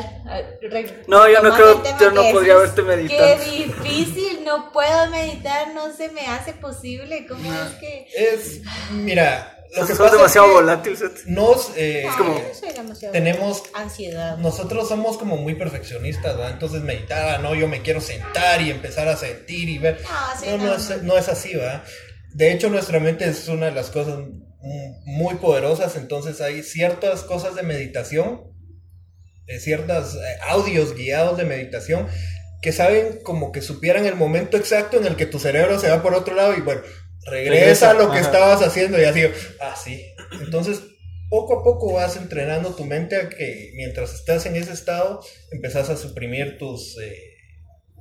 [0.62, 3.24] Re- No, yo no creo- el yo no podría verte meditando.
[3.44, 7.26] Qué difícil, no puedo meditar, no se me hace posible.
[7.26, 8.06] ¿Cómo es que.?
[8.16, 11.24] Es, mira, lo que pasa demasiado es que volátil Seth.
[11.26, 14.36] nos, eh, No, como- yo no soy demasiado tenemos Ansiedad.
[14.38, 16.52] nosotros somos como muy perfeccionistas, ¿verdad?
[16.52, 20.00] Entonces meditar, ah, no, yo me quiero sentar y empezar a sentir y ver.
[20.02, 20.74] No, sí, no, no, no.
[20.74, 21.84] es, no es así, ¿verdad?
[22.34, 24.18] De hecho, nuestra mente es una de las cosas
[25.06, 28.42] muy poderosas, entonces hay ciertas cosas de meditación,
[29.46, 30.16] eh, ciertos
[30.48, 32.06] audios guiados de meditación
[32.62, 36.02] que saben como que supieran el momento exacto en el que tu cerebro se va
[36.02, 36.82] por otro lado y bueno,
[37.26, 38.26] regresa, Regresa, a lo que ajá.
[38.26, 39.22] estabas haciendo y así,
[39.60, 40.04] ah, sí.
[40.40, 40.82] Entonces,
[41.28, 45.20] poco a poco vas entrenando tu mente a que mientras estás en ese estado,
[45.52, 47.14] empezás a suprimir tus eh,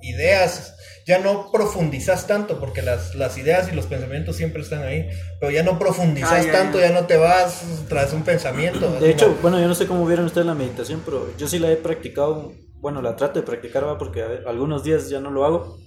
[0.01, 0.75] ideas.
[1.05, 5.51] Ya no profundizas tanto, porque las, las ideas y los pensamientos siempre están ahí, pero
[5.51, 6.89] ya no profundizas Ah, ya, tanto, ya.
[6.89, 8.99] ya no te vas tras un pensamiento.
[8.99, 11.71] De hecho, bueno, yo no sé cómo vieron ustedes la meditación, pero yo sí la
[11.71, 13.97] he practicado, bueno, la trato de practicar, ¿va?
[13.97, 15.79] porque a ver, algunos días ya no lo hago,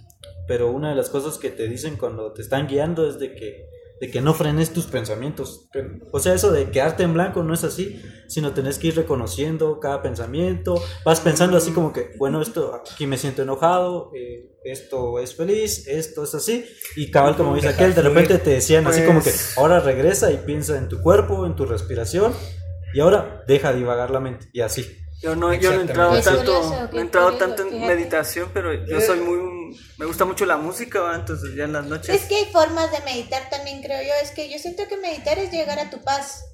[0.46, 3.66] pero una de las cosas que te dicen cuando te están guiando es de que,
[4.00, 5.68] de que no frenes tus pensamientos.
[6.10, 9.78] O sea, eso de quedarte en blanco no es así, sino tenés que ir reconociendo
[9.78, 15.18] cada pensamiento, vas pensando así como que, bueno, esto aquí me siento enojado, eh, esto
[15.20, 16.64] es feliz, esto es así,
[16.96, 20.32] y cabal como dice aquel, de repente te decían así como que, Pues- ahora regresa
[20.32, 22.32] y piensa en tu cuerpo, en tu respiración,
[22.94, 24.98] y ahora deja divagar la mente, y así.
[25.22, 27.68] Yo no, yo no he entrado tanto, curioso, qué no he entrado curioso, tanto en
[27.70, 27.94] fíjate.
[27.94, 29.38] meditación, pero yo soy muy,
[29.98, 31.16] me gusta mucho la música, ¿va?
[31.16, 32.14] entonces ya en las noches.
[32.14, 34.12] Es que hay formas de meditar también, creo yo.
[34.22, 36.44] Es que yo siento que meditar es llegar a tu paz.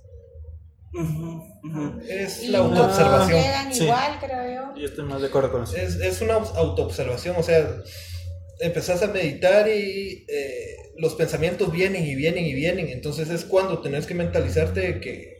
[2.08, 3.40] Es Y la no autoobservación.
[3.42, 3.84] llegan Sí.
[3.84, 4.76] igual, creo yo.
[4.80, 5.76] Yo estoy más de acuerdo con eso.
[5.76, 7.68] Es, es una autoobservación, o sea,
[8.60, 13.80] empezás a meditar y eh, los pensamientos vienen y vienen y vienen, entonces es cuando
[13.82, 15.36] tenés que mentalizarte que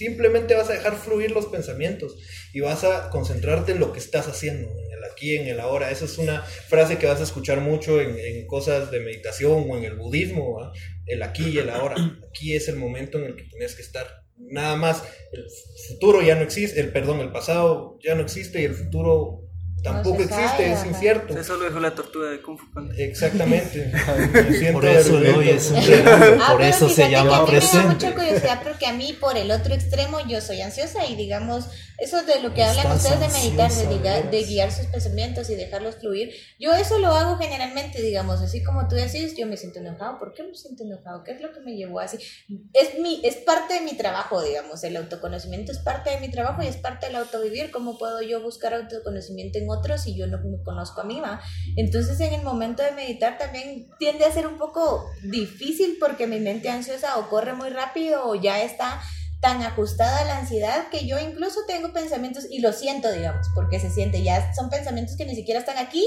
[0.00, 2.16] simplemente vas a dejar fluir los pensamientos
[2.54, 5.90] y vas a concentrarte en lo que estás haciendo, en el aquí, en el ahora.
[5.90, 9.84] Esa es una frase que vas a escuchar mucho en, cosas de meditación o en
[9.84, 10.72] el budismo,
[11.04, 11.96] el aquí y el ahora.
[12.30, 14.24] Aquí es el momento en el que tienes que estar.
[14.38, 15.44] Nada más, el
[15.86, 19.49] futuro ya no existe, el perdón, el pasado ya no existe y el futuro
[19.82, 21.38] tampoco se existe, sabe, es incierto.
[21.38, 22.94] Eso lo dijo la tortuga de Kung Fu Panda.
[22.96, 23.92] Exactamente.
[24.72, 25.80] Por eso hoy es un
[26.40, 28.92] Ah, por eso se fíjate que llama a mí Me da mucha curiosidad porque a
[28.92, 31.66] mí por el otro extremo yo soy ansiosa y digamos,
[31.98, 34.30] eso de lo que hablan ustedes de meditar, de, veras.
[34.30, 38.88] de guiar sus pensamientos y dejarlos fluir, yo eso lo hago generalmente, digamos, así como
[38.88, 41.24] tú decís, yo me siento enojado, ¿por qué me siento enojado?
[41.24, 42.18] ¿Qué es lo que me llevó así?
[42.72, 46.62] Es, mi, es parte de mi trabajo, digamos, el autoconocimiento es parte de mi trabajo
[46.62, 50.38] y es parte del autovivir, ¿cómo puedo yo buscar autoconocimiento en otros si yo no
[50.38, 51.20] me conozco a mí?
[51.20, 51.40] va?
[51.76, 56.40] Entonces en el momento de meditar también tiende a ser un poco difícil porque mi
[56.40, 59.00] mente ansiosa o corre muy rápido o ya está
[59.40, 63.80] tan ajustada a la ansiedad que yo incluso tengo pensamientos y lo siento, digamos, porque
[63.80, 66.04] se siente, ya son pensamientos que ni siquiera están aquí,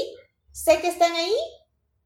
[0.52, 1.34] sé que están ahí,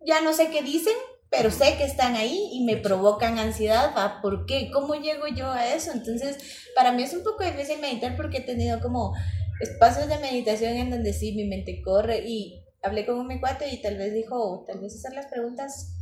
[0.05, 0.93] ya no sé qué dicen,
[1.29, 4.21] pero sé que están ahí y me provocan ansiedad, ¿va?
[4.21, 4.71] ¿por qué?
[4.71, 5.91] ¿Cómo llego yo a eso?
[5.91, 6.37] Entonces,
[6.73, 9.13] para mí es un poco difícil meditar porque he tenido como
[9.59, 13.69] espacios de meditación en donde sí mi mente corre y hablé con un mi cuate
[13.69, 15.93] y tal vez dijo, tal vez hacer las preguntas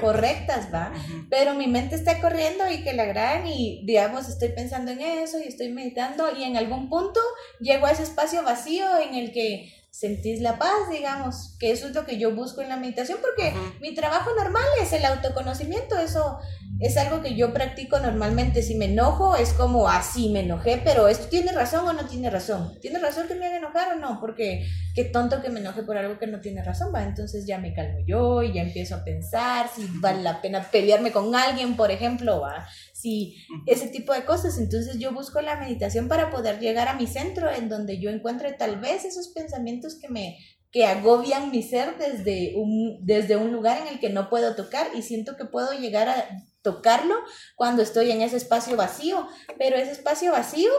[0.00, 0.92] correctas, ¿va?
[1.30, 5.38] Pero mi mente está corriendo y que la gran y digamos estoy pensando en eso
[5.38, 7.20] y estoy meditando y en algún punto
[7.60, 11.94] llego a ese espacio vacío en el que sentís la paz, digamos, que eso es
[11.94, 16.38] lo que yo busco en la meditación porque mi trabajo normal es el autoconocimiento, eso
[16.80, 21.08] es algo que yo practico normalmente, si me enojo es como así me enojé, pero
[21.08, 24.20] esto tiene razón o no tiene razón, tiene razón que me haga enojar o no,
[24.20, 27.58] porque qué tonto que me enoje por algo que no tiene razón, va, entonces ya
[27.58, 31.76] me calmo yo y ya empiezo a pensar si vale la pena pelearme con alguien,
[31.76, 33.36] por ejemplo, va, si
[33.66, 37.50] ese tipo de cosas, entonces yo busco la meditación para poder llegar a mi centro
[37.50, 40.38] en donde yo encuentre tal vez esos pensamientos que me
[40.70, 44.88] que agobian mi ser desde un, desde un lugar en el que no puedo tocar
[44.94, 46.24] y siento que puedo llegar a
[46.68, 47.14] tocarlo
[47.56, 49.26] cuando estoy en ese espacio vacío,
[49.58, 50.70] pero ese espacio vacío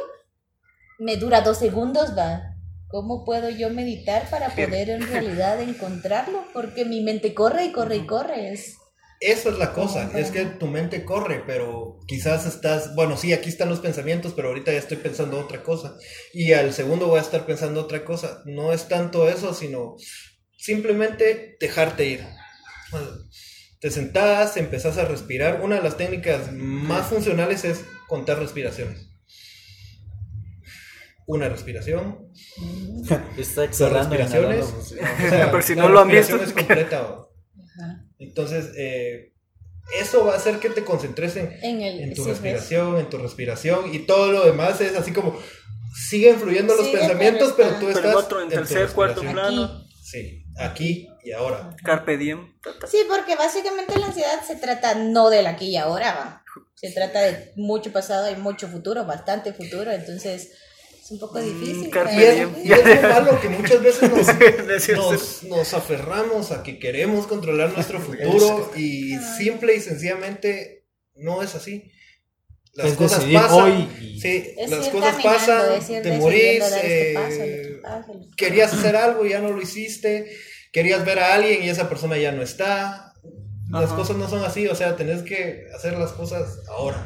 [0.99, 2.43] me dura dos segundos, va.
[2.89, 6.43] ¿Cómo puedo yo meditar para poder en realidad encontrarlo?
[6.53, 8.53] Porque mi mente corre y corre y corre.
[8.53, 8.77] Es,
[9.19, 13.49] Eso es la cosa, es que tu mente corre, pero quizás estás, bueno, sí, aquí
[13.49, 15.95] están los pensamientos, pero ahorita ya estoy pensando otra cosa.
[16.33, 18.41] Y al segundo voy a estar pensando otra cosa.
[18.45, 19.95] No es tanto eso, sino
[20.57, 22.25] simplemente dejarte ir.
[23.79, 25.61] Te sentás, empezás a respirar.
[25.61, 29.07] Una de las técnicas más funcionales es contar respiraciones.
[31.25, 32.27] Una respiración,
[33.37, 34.15] Está dos exhalando.
[34.15, 34.65] respiraciones.
[34.65, 36.37] pues, O sea, Por si la no lo han visto.
[36.37, 37.17] respiración es completa.
[38.19, 39.33] Entonces, eh,
[39.99, 43.09] eso va a hacer que te concentres en, en el en tu sí, respiración, en
[43.09, 45.39] tu respiración y todo lo demás es así como
[46.09, 49.21] siguen fluyendo los pensamientos, pero pero tú Pero estás en otro, en tu tercer, cuarto
[49.21, 49.83] plano.
[50.03, 51.75] Sí, aquí y ahora.
[51.83, 52.53] Carpe diem.
[52.89, 56.43] Sí, porque básicamente la ansiedad se trata no del aquí y ahora, va.
[56.75, 60.51] Se trata de mucho pasado y mucho futuro, bastante futuro, entonces
[61.01, 61.89] es un poco difícil.
[61.89, 66.51] carpe Y pero- es, y es muy malo que muchas veces nos, nos, nos aferramos
[66.51, 71.91] a que queremos controlar nuestro futuro y simple y sencillamente no es así.
[72.73, 77.13] Las Es cosas pasan, hoy y- sí, Es las cosas pasan, te morís, este eh,
[77.81, 80.31] paso, paso, otro querías hacer algo y ya no lo hiciste,
[80.71, 83.13] querías ver a alguien y esa persona ya no está.
[83.69, 83.95] Las Ajá.
[83.97, 87.05] cosas no son así, o sea, tenés que hacer las cosas ahora.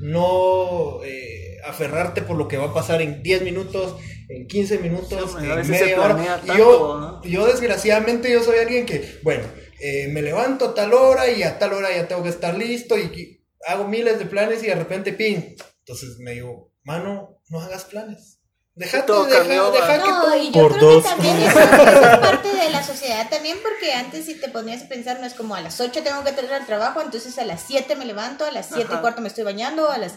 [0.00, 3.96] No eh, aferrarte por lo que va a pasar en 10 minutos,
[4.28, 6.16] en 15 minutos, Sí, en media hora.
[6.16, 7.22] tanto, yo, ¿no?
[7.24, 9.44] yo desgraciadamente yo soy alguien que, bueno,
[9.80, 12.96] eh, me levanto a tal hora y a tal hora ya tengo que estar listo
[12.98, 15.56] y hago miles de planes y de repente, pin.
[15.80, 18.37] Entonces me digo, mano, no hagas planes.
[18.78, 19.92] Déjate, Todo deja, cambió, deja va.
[20.04, 21.02] que No, todo- y yo Por creo dos.
[21.02, 24.84] que también eso, eso es parte de la sociedad también, porque antes si te ponías
[24.84, 27.44] a pensar, no es como a las 8 tengo que tener al trabajo, entonces a
[27.44, 30.14] las 7 me levanto, a las 7 y cuarto me estoy bañando, a las...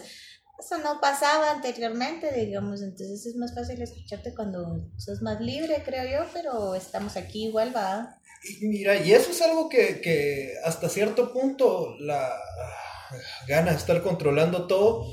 [0.60, 6.04] Eso no pasaba anteriormente, digamos, entonces es más fácil escucharte cuando sos más libre, creo
[6.04, 8.16] yo, pero estamos aquí igual, va.
[8.44, 13.16] Y Mira, y eso es algo que, que hasta cierto punto la ah,
[13.48, 15.12] gana de estar controlando todo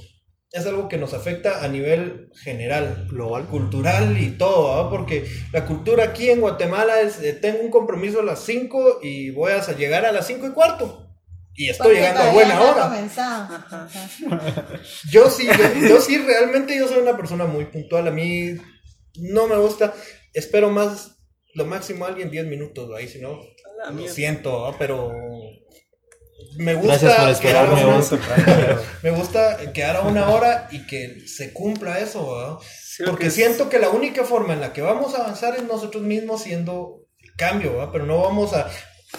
[0.51, 3.45] es algo que nos afecta a nivel general, Global.
[3.45, 4.89] cultural y todo, ¿ah?
[4.89, 9.29] porque la cultura aquí en Guatemala es, eh, tengo un compromiso a las 5 y
[9.29, 11.05] voy a llegar a las 5 y cuarto.
[11.53, 12.83] Y estoy Porque llegando a buena hora.
[12.87, 13.55] comenzado.
[13.55, 13.87] Ajá.
[14.31, 14.65] Ajá.
[15.11, 18.07] Yo sí, yo, yo sí, realmente yo soy una persona muy puntual.
[18.07, 18.55] A mí
[19.17, 19.93] no me gusta,
[20.33, 21.17] espero más,
[21.55, 23.39] lo máximo alguien 10 minutos, ahí si no,
[23.85, 24.13] lo mierda.
[24.13, 24.75] siento, ¿ah?
[24.79, 25.11] pero
[26.57, 27.81] me gusta Gracias por quedar esperarme.
[27.81, 28.13] a una- vos.
[29.03, 32.59] me gusta quedar a una hora y que se cumpla eso.
[32.61, 35.63] Sí, porque es- siento que la única forma en la que vamos a avanzar es
[35.63, 38.67] nosotros mismos siendo el cambio, pero no vamos a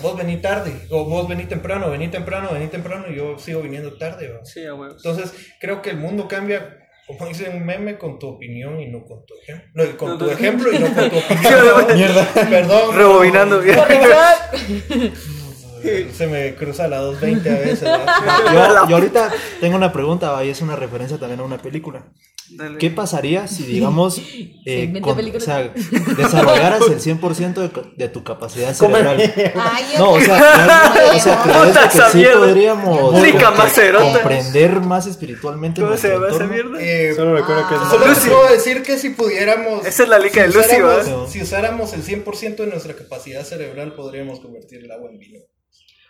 [0.03, 3.97] vos vení tarde, o vos vení temprano, vení temprano, vení temprano, y yo sigo viniendo
[3.99, 4.31] tarde.
[4.45, 4.61] Sí.
[4.63, 9.03] Entonces, creo que el mundo cambia como dice un meme, con tu opinión y no
[9.05, 9.85] con tu ejemplo.
[9.85, 11.87] No, con tu ejemplo y no con tu opinión.
[11.97, 12.25] Mierda.
[12.49, 12.97] Perdón.
[12.97, 13.77] Rebobinando bien.
[16.15, 17.81] Se me cruza la 220 a veces.
[18.53, 22.05] Yo, yo ahorita tengo una pregunta, va, y es una referencia también a una película.
[22.53, 22.79] Dale.
[22.79, 24.21] ¿Qué pasaría si, digamos,
[24.67, 25.73] eh, con- o sea,
[26.17, 29.21] desarrollaras el 100% de, de tu capacidad cerebral?
[29.55, 32.39] Ay, No, o sea, realmente, o sea, ¿crees que sí mierda.
[32.41, 33.13] podríamos
[33.57, 34.13] macerota.
[34.15, 36.79] comprender más espiritualmente ¿Cómo se llama esa mierda?
[36.81, 38.29] Eh, Solo recuerdo que es Solo les Lucy.
[38.31, 39.87] puedo decir que si pudiéramos.
[39.87, 41.31] Esa es la liga de Lucy, usáramos-.
[41.31, 45.39] Si usáramos el 100% de nuestra capacidad cerebral, podríamos convertir el agua en vino.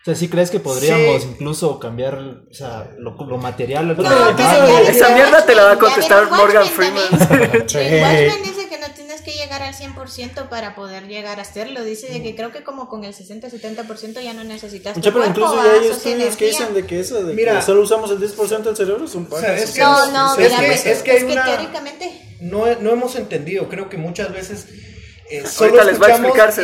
[0.00, 1.28] O sea, ¿sí crees que podríamos Sí.
[1.32, 3.88] incluso cambiar o sea, lo, lo material?
[3.88, 7.02] lo- No, pero esa- mierda te la va a contestar Morgan Freeman.
[7.10, 11.84] Watchmen dice que no tienes que llegar al 100% para poder llegar a hacerlo.
[11.84, 15.30] Dice de que creo que como con el 60-70% ya no necesitas tu pero cuerpo,
[15.30, 17.56] incluso ya hay estudios que dicen de que eso, de Mira.
[17.56, 20.38] que solo usamos el 10% del cerebro, son O sea, es que- No, no, Es
[20.50, 22.36] mira, que- pues, es que hay una- teóricamente...
[22.40, 24.66] No, no hemos entendido, creo que muchas veces
[25.30, 26.10] eh, Ahorita solo les va a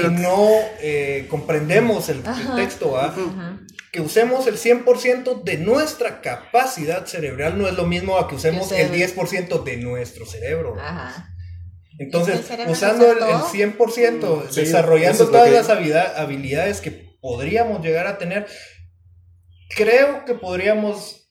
[0.00, 0.48] y no
[0.80, 2.22] eh, comprendemos el,
[2.56, 2.98] texto.
[2.98, 3.58] Ajá.
[3.92, 8.70] Que usemos el 100% de nuestra capacidad cerebral no es lo mismo a que usemos
[8.72, 10.74] el usted- 10% de nuestro cerebro.
[10.78, 11.28] Ajá.
[11.98, 13.52] Entonces, ¿El cerebro usando el, usa el todo?
[13.52, 18.46] 100%, Sí, desarrollando es todas que- las habilidad- habilidades que podríamos llegar a tener,
[19.74, 21.30] creo que podríamos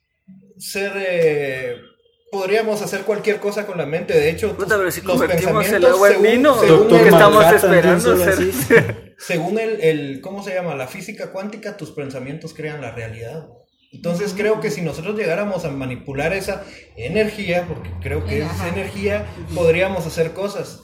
[0.58, 0.92] ser...
[0.96, 1.76] eh,
[2.36, 4.14] podríamos hacer cualquier cosa con la mente.
[4.14, 7.00] De hecho, Puta, pero si los convertimos el pensamientos, agua en según- vino, según ¿qué
[7.02, 8.18] el- estamos esperando?
[8.18, 9.16] ser?
[9.18, 10.76] según el, el, ¿cómo se llama?
[10.76, 13.48] La física cuántica, tus pensamientos crean la realidad.
[13.94, 16.64] Entonces creo que si nosotros llegáramos a manipular esa
[16.98, 20.82] energía, porque creo que es energía, podríamos hacer cosas.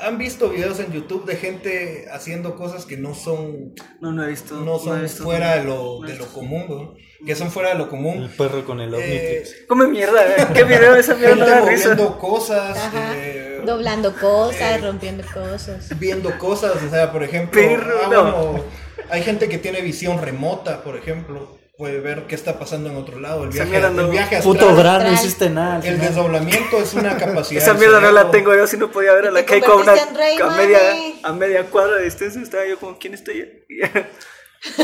[0.00, 4.28] Han visto videos en YouTube de gente haciendo cosas que no son, No, no he
[4.28, 4.54] visto.
[4.60, 5.24] no son visto.
[5.24, 6.94] fuera de lo, de lo común, ¿no?
[7.26, 8.30] que son fuera de lo El común.
[8.36, 9.44] perro con el Eh.
[9.68, 10.46] Come mierda, eh.
[10.54, 13.14] ¿qué video de esa mierda moviendo cosas, Ajá.
[13.16, 15.88] eh, Doblando cosas, eh, rompiendo cosas.
[15.98, 18.22] viendo cosas, o sea, por ejemplo, Perro, ah, no.
[18.52, 18.64] bueno,
[19.10, 23.20] hay gente que tiene visión remota, por ejemplo, puede ver qué está pasando en otro
[23.20, 25.76] lado, el viaje, mierda no- el viaje Puto astral, gran, no hiciste nada.
[25.76, 26.00] el final.
[26.00, 27.62] desdoblamiento es una capacidad.
[27.62, 29.94] Esa mierda no la tengo yo, si no podía ver a la Keiko a, una,
[30.14, 30.80] rey, a, media,
[31.22, 32.40] a media cuadra de distancia.
[32.40, 33.64] Estaba yo como, ¿quién estoy?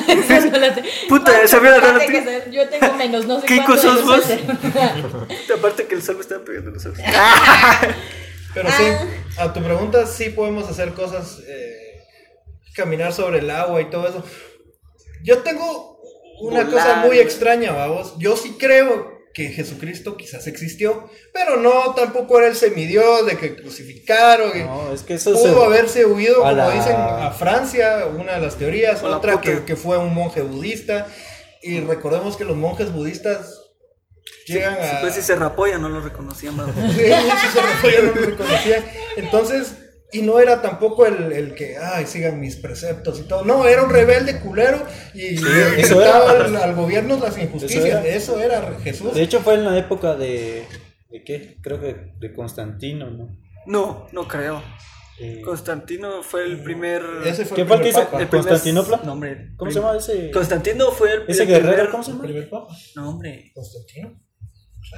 [0.08, 2.22] Esa no la te- Puta, Pancho, esa mierda no la tengo.
[2.24, 4.24] ser- Yo tengo menos, no sé ¿Qué cuánto sos vos?
[5.58, 6.98] Aparte que el sol me estaba pegando los ojos.
[8.54, 8.84] Pero sí,
[9.38, 12.02] a tu pregunta, sí podemos hacer cosas, eh,
[12.76, 14.22] caminar sobre el agua y todo eso.
[15.24, 15.91] Yo tengo
[16.40, 16.70] una Volar.
[16.70, 18.14] cosa muy extraña, vamos.
[18.18, 23.56] Yo sí creo que Jesucristo quizás existió, pero no, tampoco era el semidios de que
[23.56, 24.50] crucificaron.
[24.66, 28.34] No, es que eso Pudo se- haberse huido, a como la- dicen, a Francia, una
[28.34, 31.06] de las teorías, O otra que, que fue un monje budista.
[31.62, 33.60] Y recordemos que los monjes budistas
[34.46, 35.00] llegan a...
[35.00, 35.36] Pues si se
[35.78, 36.56] no lo reconocían.
[36.56, 36.74] vamos.
[36.94, 38.84] Sí, sí, se yo no lo reconocía.
[39.16, 39.76] Entonces,
[40.12, 43.44] y no era tampoco el, el que, ay, sigan mis preceptos y todo.
[43.44, 46.44] No, era un rebelde culero y gritaba era.
[46.44, 48.04] al, al gobierno las injusticias.
[48.04, 49.14] Eso Eso era, Jesús.
[49.14, 50.64] De hecho, fue en la época de.
[51.10, 51.56] ¿De qué?
[51.62, 53.28] Creo que de Constantino, ¿no?
[53.66, 54.62] No, no creo.
[55.20, 57.02] Eh, Constantino fue el primer.
[57.24, 58.04] Ese fue ¿Qué fue el que primer hizo?
[58.10, 58.20] papa.
[58.22, 59.00] el primer- ¿Constantinopla?
[59.04, 59.50] No, hombre.
[59.56, 60.30] ¿Cómo se llama ese?
[60.30, 62.22] Constantino fue el, Ese el guerrero, primer- ¿cómo se llama?
[62.24, 62.74] ¿Primer papa?
[62.96, 63.52] No, hombre.
[63.54, 64.18] Constantino.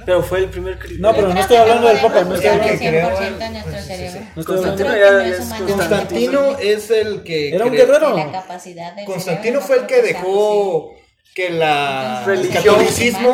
[0.05, 2.73] Pero fue el primer cri- No, pero no estoy hablando del Papa, no estoy hablando-
[2.73, 3.95] el que creó 100% el- de nuestro sí, sí, sí.
[3.95, 4.21] cerebro.
[4.35, 5.37] No estoy hablando.
[5.67, 5.75] Constantino.
[5.75, 7.55] Constantino es el que.
[7.55, 8.15] Era un guerrero.
[8.17, 10.91] La capacidad del Constantino cerebro fue el que dejó
[11.33, 12.77] que la Religión,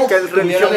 [0.08, 0.70] que el religión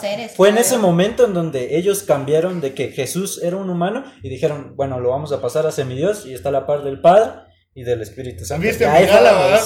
[0.00, 4.04] seres, Fue en ese momento en donde ellos cambiaron de que Jesús era un humano
[4.22, 7.00] y dijeron, bueno, lo vamos a pasar a semidios y está a la par del
[7.00, 7.32] Padre
[7.74, 8.64] y del Espíritu Santo.
[8.68, 8.86] ¿Viste?
[8.86, 9.60] Ahí ¿verdad?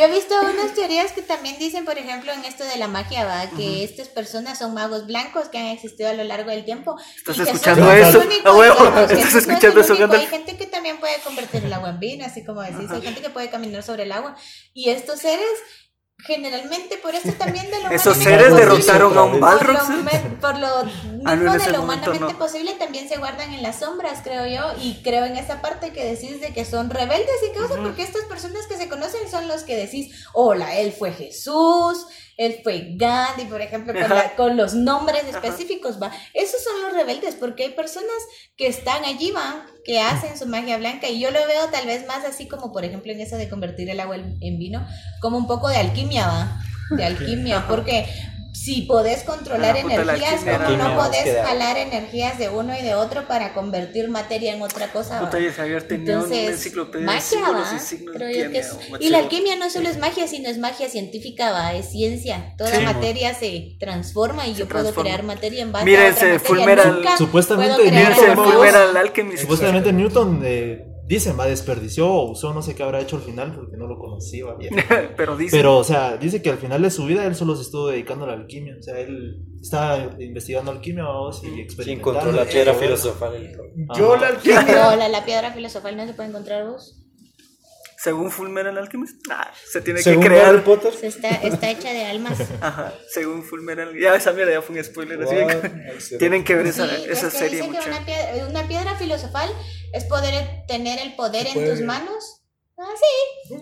[0.00, 3.24] Yo he, visto, unas teorías que también dicen, por ejemplo, en esto de la magia,
[3.24, 3.48] ¿va?
[3.56, 6.96] que estas personas son magos blancos que han existido a lo largo del tiempo.
[7.16, 8.20] ¿Estás Y escuchando eso?
[8.20, 10.12] único, huevo, digamos, ¿estás Jesús no es escuchando eso?
[10.12, 12.90] Hay gente que también puede convertir el agua en vino, así como decís.
[12.90, 14.36] Hay gente que puede caminar sobre el agua.
[14.72, 15.46] Y estos seres,
[16.24, 19.68] generalmente, por eso también de lo Esos humanamente seres posible, derrotaron a un Por por
[19.68, 20.40] lo, Balrog.
[20.40, 22.38] por lo mismo Ah, no, en de lo humanamente no.
[22.38, 26.04] posible también se guardan en las sombras, creo yo, y creo en esa parte que
[26.04, 29.62] decís de que son rebeldes y cosas, porque estas personas que se conocen son los
[29.64, 32.06] que decís, hola, él fue Jesús,
[32.46, 36.10] él fue Gandhi, por ejemplo, con, la- con los nombres específicos, va.
[36.34, 38.16] Esos son los rebeldes, porque hay personas
[38.56, 42.06] que están allí, va, que hacen su magia blanca, y yo lo veo tal vez
[42.06, 44.86] más así como, por ejemplo, en eso de convertir el agua en en vino,
[45.20, 46.62] como un poco de alquimia, va,
[46.96, 48.06] de alquimia, porque
[48.62, 53.26] si podés controlar Ah, energías, como no podés jalar energías de uno y de otro
[53.26, 55.18] para convertir materia en otra cosa.
[55.20, 55.40] Puta, ¿va?
[55.42, 58.96] y el Javier tenía una Entonces, enciclopedia magia, de Creo yo que alquimia, es- o
[59.00, 62.54] y la alquimia no solo es magia, sino es magia científica, va, es ciencia.
[62.58, 66.54] Toda Sí, materia se transforma y yo puedo crear materia en base Mírense, a otra
[66.54, 66.84] materia.
[66.92, 69.38] Nunca Supuestamente puedo crear Mírense, Newton.
[69.38, 70.84] Supuestamente Newton, eh,
[71.14, 73.98] dicen, va, desperdició o usó, no sé qué habrá hecho al final porque no lo
[73.98, 74.46] conocía.
[74.46, 74.74] va, bien.
[75.16, 75.56] Pero dice.
[75.56, 78.24] Pero, o sea, dice que al final de su vida él solo se estuvo dedicando
[78.24, 78.76] a la alquimia.
[78.78, 82.20] O sea, él estaba investigando alquimia vamos, y Sí, experimentando.
[82.20, 83.52] encontró la piedra filosofal.
[83.96, 84.64] Yo la alquimia.
[84.66, 86.99] Pero la, la piedra filosofal no se puede encontrar vos.
[88.02, 90.46] Según Fullmetal Alchemist, nah, se tiene Según que crear.
[90.48, 90.94] Harry Potter.
[90.94, 92.38] Se está, está hecha de almas.
[92.60, 93.94] Ajá, según Fullmetal.
[94.00, 95.22] Ya esa mierda ya fue un spoiler.
[95.22, 97.88] así que tienen que ver esa, Sí, esa es que serie dice que mucho.
[97.90, 99.50] una piedra, una piedra filosofal
[99.92, 102.42] es poder tener el poder en tus manos.
[102.78, 103.54] Ah, sí.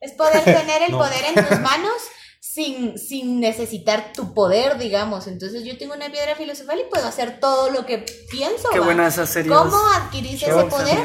[0.00, 0.98] Es poder tener el No.
[0.98, 1.92] poder en tus manos
[2.40, 5.28] sin, sin necesitar tu poder, digamos.
[5.28, 8.70] Entonces yo tengo una piedra filosofal y puedo hacer todo lo que pienso.
[8.72, 8.86] Qué ¿va?
[8.86, 9.52] buena esa serie.
[9.52, 10.98] ¿Cómo adquirís ese poder?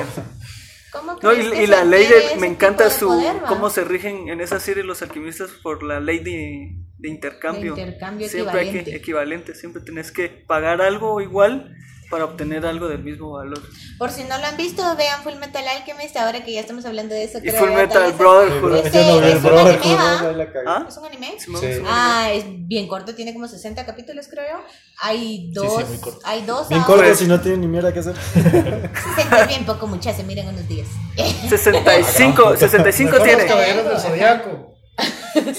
[0.93, 1.15] Mierda.
[1.19, 2.35] ¿Cómo No, y, que la ley de.
[2.39, 3.07] Me encanta su.
[3.07, 7.75] poder, cómo se rigen en esa serie los alquimistas por la ley de, de intercambio.
[7.75, 8.97] De intercambio siempre hay que equivalente.
[8.97, 9.55] equivalente.
[9.55, 11.75] Siempre tenés que pagar algo igual
[12.09, 13.61] para obtener algo del mismo valor.
[13.97, 17.13] Por si no lo han visto, vean Full Metal Alchemist, ahora que ya estamos hablando
[17.13, 17.37] de eso.
[17.37, 18.61] Y creo Full Metal es- Brotherhood.
[18.61, 18.69] Yo
[19.19, 20.65] no es un anime, cagué.
[20.67, 20.85] ¿Ah?
[20.87, 21.33] ¿Es un anime?
[21.37, 21.67] Sí, Sí.
[21.85, 24.63] Ah, es bien corto, tiene como 60 capítulos, creo yo.
[25.01, 26.19] Hay dos, muy corto.
[26.23, 28.15] hay dos Bien corto si no tiene ni mierda que hacer.
[28.33, 30.87] 60 es bien poco, muchachos, se miren unos días.
[31.49, 33.43] 65, 65 Mejor tiene.
[33.43, 34.75] los caballeros del zodiaco.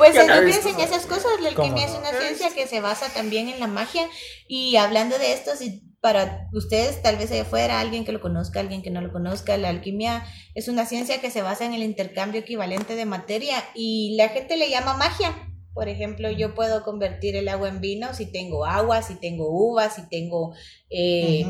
[0.00, 0.82] Pues piensen visto.
[0.82, 4.08] esas cosas, la alquimia es una ciencia que se basa también en la magia.
[4.48, 8.60] Y hablando de esto, si para ustedes, tal vez allá afuera, alguien que lo conozca,
[8.60, 10.24] alguien que no lo conozca, la alquimia
[10.54, 14.56] es una ciencia que se basa en el intercambio equivalente de materia y la gente
[14.56, 15.36] le llama magia.
[15.74, 19.96] Por ejemplo, yo puedo convertir el agua en vino si tengo agua, si tengo uvas,
[19.96, 20.54] si tengo,
[20.88, 21.44] eh,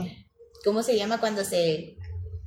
[0.65, 1.97] ¿cómo se llama cuando se,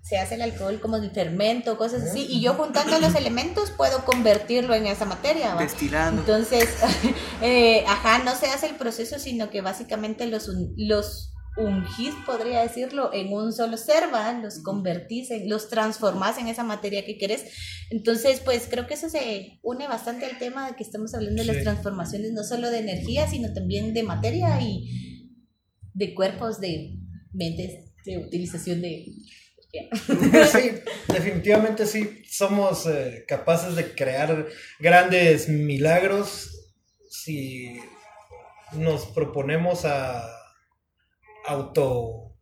[0.03, 0.79] se hace el alcohol?
[0.81, 2.27] Como el fermento, cosas así.
[2.29, 5.55] Y yo juntando los elementos puedo convertirlo en esa materia.
[5.55, 6.21] Destilando.
[6.21, 6.69] Entonces,
[7.41, 13.13] eh, ajá, no se hace el proceso, sino que básicamente los, los ungís, podría decirlo,
[13.13, 14.33] en un solo ser, ¿va?
[14.33, 17.45] Los convertís, en- los transformás en esa materia que querés.
[17.91, 21.47] Entonces, pues creo que eso se une bastante al tema de que estamos hablando de
[21.47, 21.63] las Sí.
[21.63, 25.29] transformaciones, no solo de energía, sino también de materia y
[25.93, 26.97] de cuerpos, de
[27.33, 29.05] mentes, de utilización de...
[30.51, 30.71] Sí,
[31.07, 32.23] definitivamente sí.
[32.29, 34.47] Somos eh, capaces de crear
[34.79, 36.73] grandes milagros
[37.09, 37.79] si
[38.73, 40.23] nos proponemos a
[41.45, 42.35] auto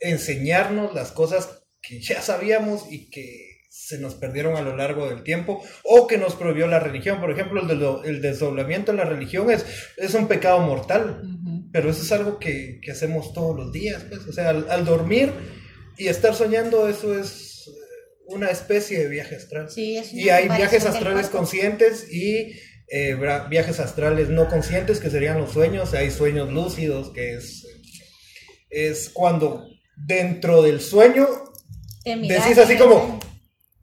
[0.00, 5.22] enseñarnos las cosas que ya sabíamos y que se nos perdieron a lo largo del
[5.22, 7.20] tiempo o que nos prohibió la religión.
[7.20, 9.64] Por ejemplo, el, de- el desdoblamiento en la religión es,
[9.96, 11.22] es un pecado mortal.
[11.72, 14.26] Pero eso es algo que, que hacemos todos los días, pues.
[14.28, 15.32] O sea, al, al dormir
[15.96, 17.70] y estar soñando, eso es eh,
[18.26, 19.70] una especie de viaje astral.
[19.70, 22.52] Sí, es una y hay viajes astrales conscientes y
[22.88, 23.16] eh,
[23.48, 25.94] viajes astrales no conscientes, que serían los sueños.
[25.94, 27.66] Hay sueños lúcidos, que es,
[28.70, 29.66] es cuando
[29.96, 31.28] dentro del sueño
[32.04, 33.20] decís así como,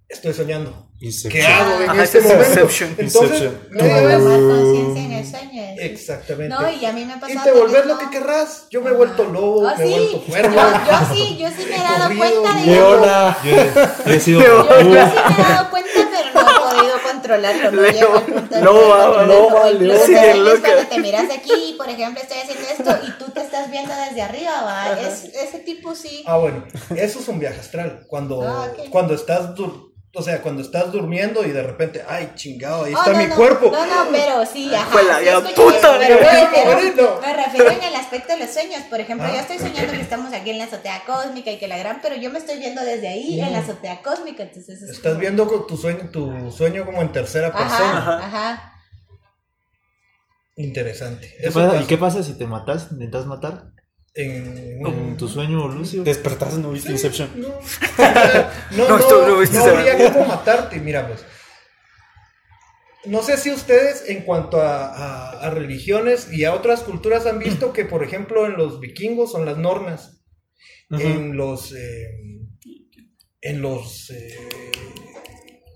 [0.07, 0.88] estoy soñando.
[0.99, 1.45] ¿Qué Inception.
[1.51, 2.43] hago en Ajá, este momento?
[2.49, 2.95] Inception.
[2.97, 3.67] Entonces, Inception.
[3.71, 5.63] media vez- conciencia en el sueño.
[5.77, 6.49] Exactamente.
[6.55, 7.39] No, y a mí me ha pasado.
[7.39, 8.65] Y te volvés lo que querrás.
[8.69, 9.93] Yo me he vuelto lobo, Ah, me he sí.
[9.93, 10.55] vuelto cuervo.
[10.55, 13.37] Yo, yo sí, yo sí me he dado Corrido, cuenta de Leona.
[13.45, 13.71] Yo he,
[14.09, 14.41] yo he sido.
[14.41, 17.71] Yo, yo sí me he dado cuenta, pero no he podido controlarlo.
[17.71, 19.49] No llego al punto de Loba, poder controlarlo.
[19.49, 20.35] loba, Incluso leona.
[20.35, 20.61] Loca.
[20.73, 23.93] cuando te miras de aquí, por ejemplo, estoy haciendo esto y tú te estás viendo
[23.95, 24.99] desde arriba, ¿va?
[24.99, 26.23] Es, ese tipo sí.
[26.27, 28.03] Ah, bueno, eso es un viaje astral.
[28.07, 28.89] Cuando, Ah, ok.
[28.89, 32.97] cuando estás dur- o sea, cuando estás durmiendo y de repente, ay, chingado, ahí Oh,
[32.97, 33.70] está no, mi no, cuerpo.
[33.72, 34.88] No, no, pero sí, ajá.
[34.88, 37.22] Fue la sí gran escuché puta, eso, pero Dios me refiero- bonito.
[37.22, 38.82] Me refiero en el aspecto de los sueños.
[38.89, 39.34] Por ejemplo, Ah.
[39.34, 42.16] yo estoy soñando que estamos aquí en la azotea cósmica y que la gran, pero
[42.16, 44.43] yo me estoy viendo desde ahí en la azotea cósmica.
[44.43, 47.97] Entonces es Estás como- viendo con tu sueño, tu sueño como en tercera persona.
[47.97, 48.74] Ajá, ajá.
[50.55, 51.34] Interesante.
[51.39, 52.88] ¿Qué Eso pasa- pasa ¿Y qué pasa si te matas?
[52.91, 53.64] ¿Intentas matar?
[54.16, 56.03] En, ¿En tu sueño, Lucio?
[56.03, 57.30] Despertás, no viste Inception.
[58.72, 61.26] No, no, No, viste habría cómo matarte, mira pues.
[63.05, 67.39] No sé si ustedes en cuanto a, a- a religiones y a otras culturas han
[67.39, 70.22] visto que, por ejemplo, en los vikingos son las nornas,
[70.91, 72.10] en los eh,
[73.41, 74.36] en los eh,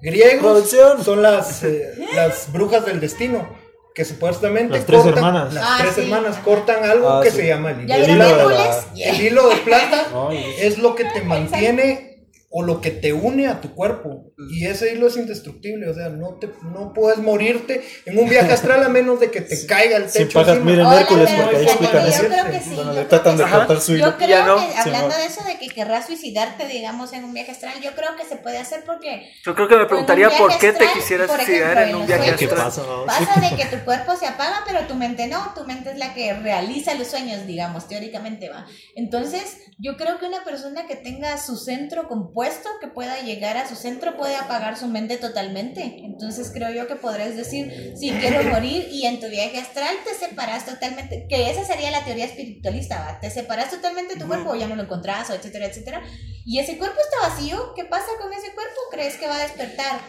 [0.01, 1.03] griegos Producción.
[1.03, 3.47] son las eh, las brujas del destino
[3.93, 5.53] que supuestamente Las tres cortan- hermanas.
[5.53, 6.01] las Ah, tres sí.
[6.01, 7.37] hermanas cortan algo Ah, que sí.
[7.37, 8.05] se llama el ¿Ya hilo.
[8.05, 8.57] El hilo de Hércules?
[8.95, 10.05] la- El hilo de plata
[10.59, 12.12] es lo que te mantiene
[12.55, 14.31] o lo que te une a tu cuerpo.
[14.51, 18.51] Y ese hilo es indestructible, o sea, no, te, no puedes morirte en un viaje
[18.53, 20.33] astral a menos de que te caiga el techo.
[20.39, 20.71] pagas, encima.
[20.71, 22.21] miren Hércules, porque ahí explican eso.
[22.23, 22.75] Yo creo que sí.
[22.75, 23.49] Creo tratan de sí.
[23.49, 24.05] cortar su hilo.
[24.11, 24.55] Yo creo Ya no.
[24.57, 25.15] que Sí, hablando no.
[25.17, 28.35] de eso de que querrás suicidarte, digamos, en un viaje astral, yo creo que se
[28.35, 31.77] puede hacer porque Yo creo que me preguntaría por qué te astral, quisieras por suicidar
[31.89, 32.65] en un viaje sueños, ¿Qué astral.
[33.07, 33.25] pasa?
[33.25, 35.53] Pasa de que tu cuerpo se apaga, pero tu mente no.
[35.55, 38.67] Tu mente es la que realiza los sueños, digamos, teóricamente va.
[38.95, 42.42] Entonces, yo creo que una persona que tenga su centro compuesto,
[42.81, 45.99] que pueda llegar a su centro, puede apagar su mente totalmente.
[46.03, 50.13] Entonces, creo yo que podrás decir, sí, quiero morir, y en tu viaje astral te
[50.13, 53.19] separas totalmente, que esa sería la teoría espiritualista, va.
[53.19, 56.03] Te separas totalmente de tu cuerpo, o ya no lo encontrás, o etcétera, etcétera.
[56.45, 57.73] Y ese cuerpo está vacío.
[57.75, 58.79] ¿Qué pasa con ese cuerpo?
[58.91, 59.99] ¿Crees que va a despertar?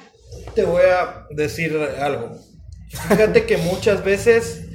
[0.54, 2.36] Te voy a decir algo.
[3.08, 4.66] Fíjate que muchas veces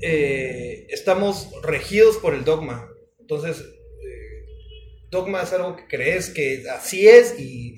[0.00, 2.88] eh, estamos regidos por el dogma.
[3.18, 3.64] Entonces,
[5.10, 7.76] dogma es algo que crees que así es y,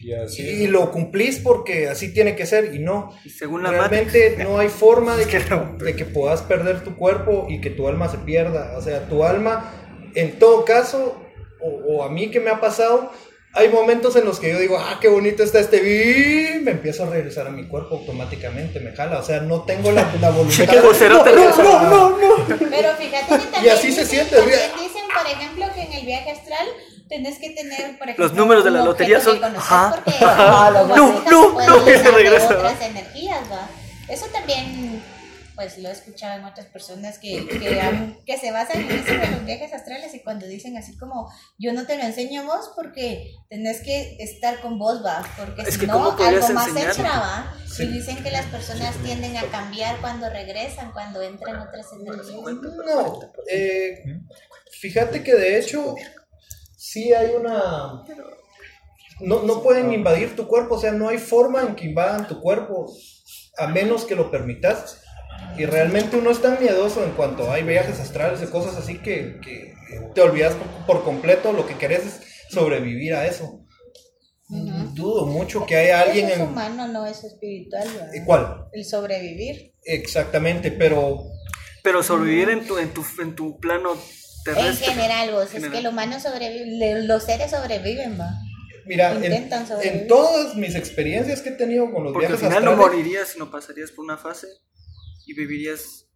[0.00, 3.14] Y así y lo cumplís porque así tiene que ser y no.
[3.24, 4.48] Y según la Realmente Matrix.
[4.48, 5.76] no hay forma de que, no.
[5.78, 8.76] de que puedas perder tu cuerpo y que tu alma se pierda.
[8.78, 9.72] O sea, tu alma,
[10.14, 11.20] en todo caso,
[11.60, 13.12] o, o a mí que me ha pasado,
[13.52, 17.02] hay momentos en los que yo digo, ah, qué bonito está este y me empiezo
[17.02, 19.18] a regresar a mi cuerpo automáticamente, me jala.
[19.18, 20.84] O sea, no tengo la, la voluntad.
[20.84, 21.62] O cerote regresa.
[21.62, 24.36] Y Pero fíjate que también, así se siente,
[25.16, 26.66] por ejemplo, que en el viaje astral
[27.08, 29.92] tenés que tener, por ejemplo, Los números de la lotería son- ajá.
[29.94, 31.84] porque no, no, no,
[34.32, 35.02] también,
[35.60, 39.12] pues lo he escuchado en otras personas que, que, han- que se basan en eso
[39.12, 42.44] de los viajes astrales y cuando dicen así como, yo no te lo enseño a
[42.46, 45.22] vos porque tenés que estar con vos, ¿va?
[45.36, 46.92] Porque Es si no, ¿cómo podrías algo más enseñarlo?
[47.02, 47.54] extra, ¿va?
[47.78, 52.40] Y dicen que las personas tienden a cambiar cuando regresan, cuando entran otras energías.
[52.86, 53.20] No,
[53.52, 54.02] eh,
[54.80, 55.94] fíjate que de hecho
[56.74, 58.02] sí hay una...
[59.20, 62.40] No, no pueden invadir tu cuerpo, o sea, no hay forma en que invadan tu
[62.40, 62.90] cuerpo
[63.58, 65.02] a menos que lo permitas.
[65.58, 69.38] Y realmente uno es tan miedoso en cuanto hay viajes astrales y cosas así que,
[69.42, 69.74] que
[70.14, 72.20] te olvidas por, por completo, lo que querés es
[72.50, 73.60] sobrevivir a eso.
[74.94, 76.48] Dudo mucho que haya alguien Eso es en...
[76.48, 77.86] humano, no es espiritual.
[77.88, 78.10] ¿verdad?
[78.14, 78.64] ¿Y ¿Cuál?
[78.72, 79.74] El sobrevivir.
[79.84, 81.22] Exactamente, pero
[81.84, 84.86] Pero sobrevivir en tu, en tu, en tu plano En terrestre.
[84.92, 85.72] general, vos, es General.
[85.72, 88.30] que el humano sobrevive, los seres sobreviven, va.
[88.86, 90.02] Mira, en, Intentan sobrevivir.
[90.02, 92.96] en todas mis experiencias que he tenido con los Porque al viajes final no astrales,
[92.96, 94.48] morirías, sino pasarías por una fase
[95.30, 96.06] y vivirías.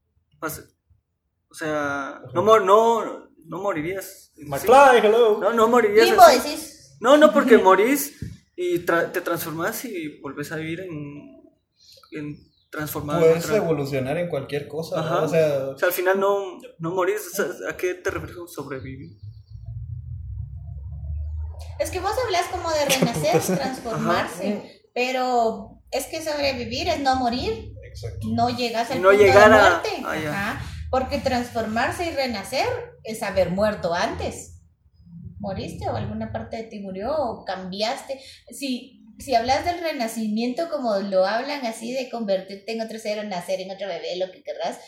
[0.40, 4.32] O sea, no, mor- no, no morirías.
[4.36, 5.38] McFly, hello.
[5.38, 6.18] No, no morirías.
[6.18, 6.56] Así.
[7.00, 8.16] No, no, porque morís
[8.56, 11.40] y tra- te transformas y volvés a vivir en,
[12.12, 12.36] en
[12.70, 14.96] puedes otra- evolucionar en cualquier cosa.
[14.96, 15.02] ¿no?
[15.02, 15.22] Ajá.
[15.22, 17.38] O sea, O sea, al final no, no morís.
[17.70, 19.16] ¿A qué te refieres con sobrevivir?
[21.78, 27.73] Es que vos hablas como de renacer, transformarse, pero es que sobrevivir es no morir,
[27.94, 28.26] exacto.
[28.32, 29.88] no llegas al No punto llegar de a- muerte.
[30.04, 30.30] ah.
[30.30, 32.66] Ajá, porque transformarse y renacer
[33.04, 34.60] es haber muerto antes.
[35.40, 38.20] ¿Moriste o alguna parte de ti murió o cambiaste?
[38.50, 43.24] Si, si hablas del renacimiento como lo hablan así de convertirte en otro ser o
[43.24, 44.78] nacer en otro bebé, lo que querrás,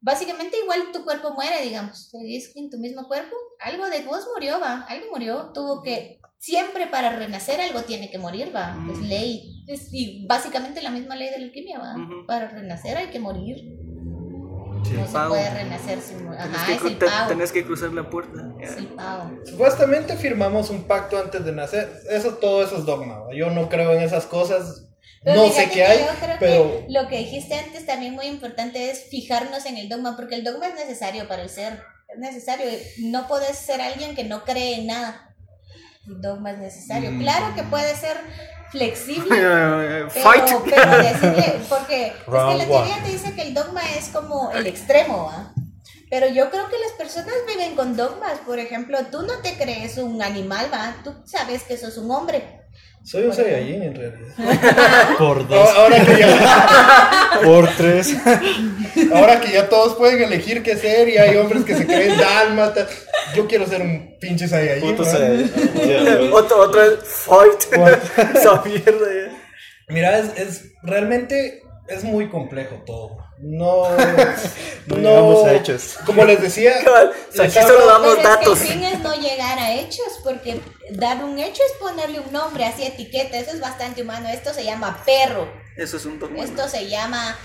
[0.00, 2.08] básicamente igual tu cuerpo muere, digamos.
[2.10, 6.18] Seguís en tu mismo cuerpo, algo de vos murió, va, algo murió, tuvo que...
[6.42, 9.04] Siempre para renacer algo tiene que morir, va, es Mm.
[9.08, 9.59] ley.
[9.72, 11.94] Es, y básicamente la misma ley de la alquimia, va.
[11.94, 12.26] Ujú.
[12.26, 13.56] Para renacer hay que morir.
[14.84, 15.28] Sí, no se pago.
[15.30, 16.40] puede renacer sin morir.
[16.40, 17.28] Ajá, que, es el te- pago.
[17.28, 18.52] tenés que cruzar la puerta.
[18.60, 19.30] Es el pago.
[19.44, 21.92] Supuestamente firmamos un pacto antes de nacer.
[22.10, 23.24] Eso, todo eso es dogma.
[23.34, 24.86] Yo no creo en esas cosas.
[25.22, 28.24] Pero no sé qué hay, yo creo pero que lo que dijiste antes también muy
[28.24, 31.82] importante es fijarnos en el dogma, porque el dogma es necesario para el ser.
[32.08, 32.64] Es necesario.
[33.00, 35.36] No puedes ser alguien que no cree en nada.
[36.08, 37.10] El dogma es necesario.
[37.12, 37.20] Mm.
[37.20, 38.16] Claro que puede ser
[38.70, 39.28] flexible.
[39.28, 40.44] Pero, Fight.
[40.64, 42.66] pero decirle, porque es que la one.
[42.66, 45.52] teoría te dice que el dogma es como el extremo, ¿va?
[46.10, 48.38] Pero yo creo que las personas viven con dogmas.
[48.44, 50.96] Por ejemplo, tú no te crees un animal, ¿va?
[51.04, 52.62] Tú sabes que sos un hombre.
[53.04, 54.34] soy un Saiyajin en realidad.
[55.18, 58.14] Por dos, Ahora ahora que, ya, por tres.
[59.14, 62.88] ahora que ya todos pueden elegir qué ser y hay hombres que se creen dálmatas.
[63.34, 64.96] Yo quiero ser un pinche Saiyajin.
[64.96, 65.02] Puto
[66.32, 67.62] otro, otro es fight.
[68.36, 69.06] Esa mierda.
[69.12, 69.38] ya.
[69.88, 73.16] Mira, es, es realmente es muy complejo todo.
[73.42, 73.88] No,
[74.86, 75.98] No llegamos a hechos.
[76.04, 78.60] Como les decía, o sea, aquí solo damos Pero datos.
[78.60, 80.60] es que el fin es no llegar a hechos, porque
[80.90, 84.28] dar un hecho es ponerle un nombre, así etiqueta, eso es bastante humano.
[84.28, 86.44] Esto se llama perro, Eso es un dogma.
[86.44, 87.36] esto se llama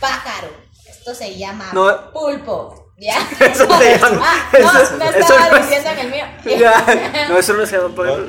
[0.00, 0.48] pájaro,
[0.88, 2.12] esto se llama No.
[2.12, 2.89] pulpo.
[3.00, 3.16] Ya.
[3.40, 6.24] Eso se llama- Ah, no, eso- me eso estaba no es- diciendo en el mío.
[6.58, 8.26] Ya, no, eso no se llama pájaro.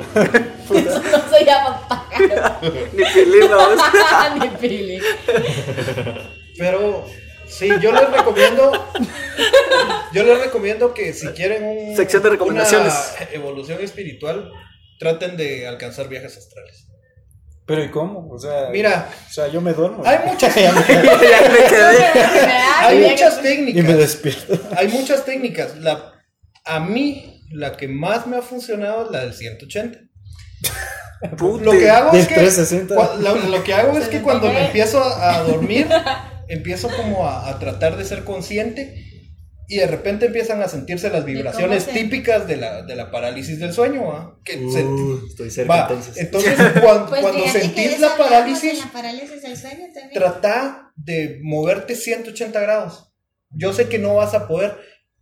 [0.74, 2.60] Eso no se llama pájaro.
[2.94, 3.80] Ni pilín, vamos.
[4.40, 5.02] Ni pili.
[6.58, 7.06] Pero
[7.48, 8.72] sí, yo les recomiendo.
[10.14, 12.94] Yo les recomiendo que si quieren un, Sección de recomendaciones.
[13.20, 14.52] una evolución espiritual,
[15.00, 16.86] traten de alcanzar viajes astrales.
[17.72, 18.28] Pero ¿y cómo?
[18.30, 20.04] O sea, Mira, o sea, yo me duermo.
[20.06, 20.68] hay muchas, quedé.
[22.80, 23.98] hay muchas y me técnicas.
[23.98, 24.60] despierto.
[24.76, 25.78] Hay muchas técnicas.
[25.78, 26.12] La,
[26.66, 30.00] a mí, la que más me ha funcionado es la del 180.
[31.38, 31.64] Pute.
[31.64, 32.96] Lo que hago es que 360.
[32.96, 34.66] cua- lo, lo que hago es que cuando me 69.
[34.66, 35.88] empiezo a, a dormir,
[36.50, 39.06] empiezo como a, a tratar de ser consciente
[39.74, 43.58] y de repente empiezan a sentirse las vibraciones se- típicas de la, de la parálisis
[43.60, 44.12] del sueño.
[44.12, 44.38] ¿ah?
[44.44, 46.30] Que se- Uh, estoy cerca va, entonces.
[47.10, 50.12] Pues cuando sentís la parálisis, en la parálisis del sueño también.
[50.14, 53.14] trata de moverte 180 grados.
[53.50, 54.78] Yo sé que no vas a poder,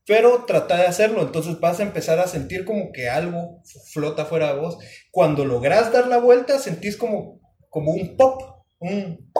[0.05, 1.21] pero trata de hacerlo.
[1.21, 4.77] Entonces vas a empezar a sentir como que algo flota fuera de vos.
[5.11, 7.39] Cuando logras dar la vuelta, sentís como,
[7.69, 8.41] como un pop.
[8.79, 9.31] un-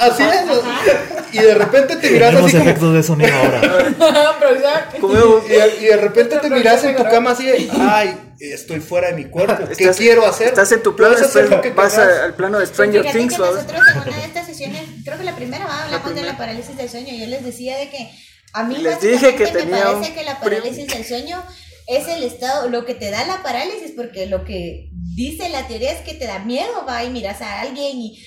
[0.00, 1.32] Así es.
[1.32, 2.62] Y de repente te miras así como.
[2.62, 3.60] efectos de sonido ahora.
[4.98, 9.08] Y de, y de repente te miras en tu cama así de, ay, estoy fuera
[9.08, 9.64] de mi cuerpo.
[9.66, 10.48] ¿Qué Estás- quiero hacer?
[10.48, 13.18] Estás en tu plano, Puedes hacer lo que después vas al plano de Stranger fíjate
[13.18, 15.84] Things, que nosotros en una de estas sesiones, creo que la primera, ¿va?
[15.84, 17.14] hablamos de la parálisis del sueño.
[17.14, 18.10] Yo les decía de que
[18.52, 21.42] a mí Les dije que me tenía parece un que la parálisis del sueño
[21.86, 25.92] es el estado, lo que te da la parálisis, porque lo que dice la teoría
[25.92, 28.22] es que te da miedo, va y miras a alguien y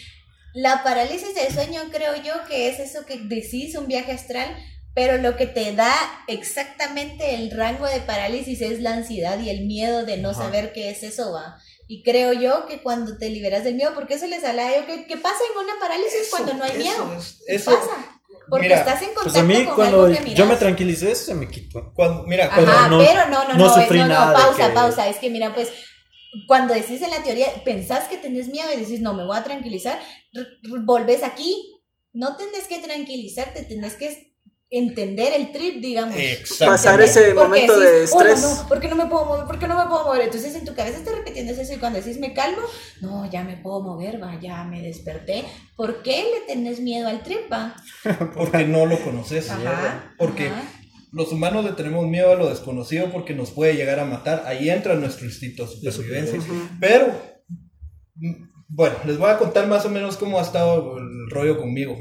[0.53, 4.47] la parálisis del sueño creo yo que es eso que decís, un viaje astral,
[4.95, 5.93] pero lo que te da
[6.27, 10.89] exactamente el rango de parálisis es la ansiedad y el miedo de no saber qué
[10.89, 11.57] es eso, va.
[11.87, 15.05] Y creo yo que cuando te liberas del miedo, porque eso les hablaba yo, ¿qué,
[15.07, 17.17] qué pasa en una parálisis Eso, cuando no hay eso miedo?
[17.19, 18.18] es- ¿Qué eso- pasa?
[18.49, 21.11] Porque mira, estás en contacto Pues a mí con cuando algo que yo me tranquilicé,
[21.11, 21.93] eso se me quitó.
[21.93, 24.67] Cuando, mira, cuando, Ajá, no- pero no, no, no no, sufrí no, no, nada pausa,
[24.67, 25.07] que- pausa.
[25.07, 25.71] Es que mira, pues,
[26.47, 29.43] cuando decís en la teoría, pensás que tenés miedo y decís, no, me voy a
[29.43, 29.99] tranquilizar,
[30.83, 31.75] volvés aquí.
[32.11, 34.28] No tenés que tranquilizarte, tenés que
[34.71, 36.15] entender el trip, digamos.
[36.15, 36.65] Exacto.
[36.73, 38.43] Pasar ese momento decís, de estrés.
[38.43, 39.45] "Oh, no, ¿por qué no me puedo mover?
[39.45, 40.21] ¿Por qué no me puedo mover?
[40.21, 42.61] Entonces en tu cabeza estás repitiendo eso y cuando decís me calmo,
[43.01, 45.43] no, ya me puedo mover, va, ya me desperté.
[45.75, 47.75] ¿Por qué le tenés miedo al trip, va?
[48.35, 49.49] porque no lo conoces.
[49.49, 50.13] Ajá.
[50.19, 50.61] Porque ajá.
[51.11, 54.43] los humanos le tenemos miedo a lo desconocido porque nos puede llegar a matar.
[54.45, 56.39] Ahí entra nuestro instinto de supervivencia.
[56.79, 57.07] Pero,
[58.15, 58.33] mm,
[58.67, 61.97] bueno, les voy a contar más o menos cómo ha estado el rollo conmigo.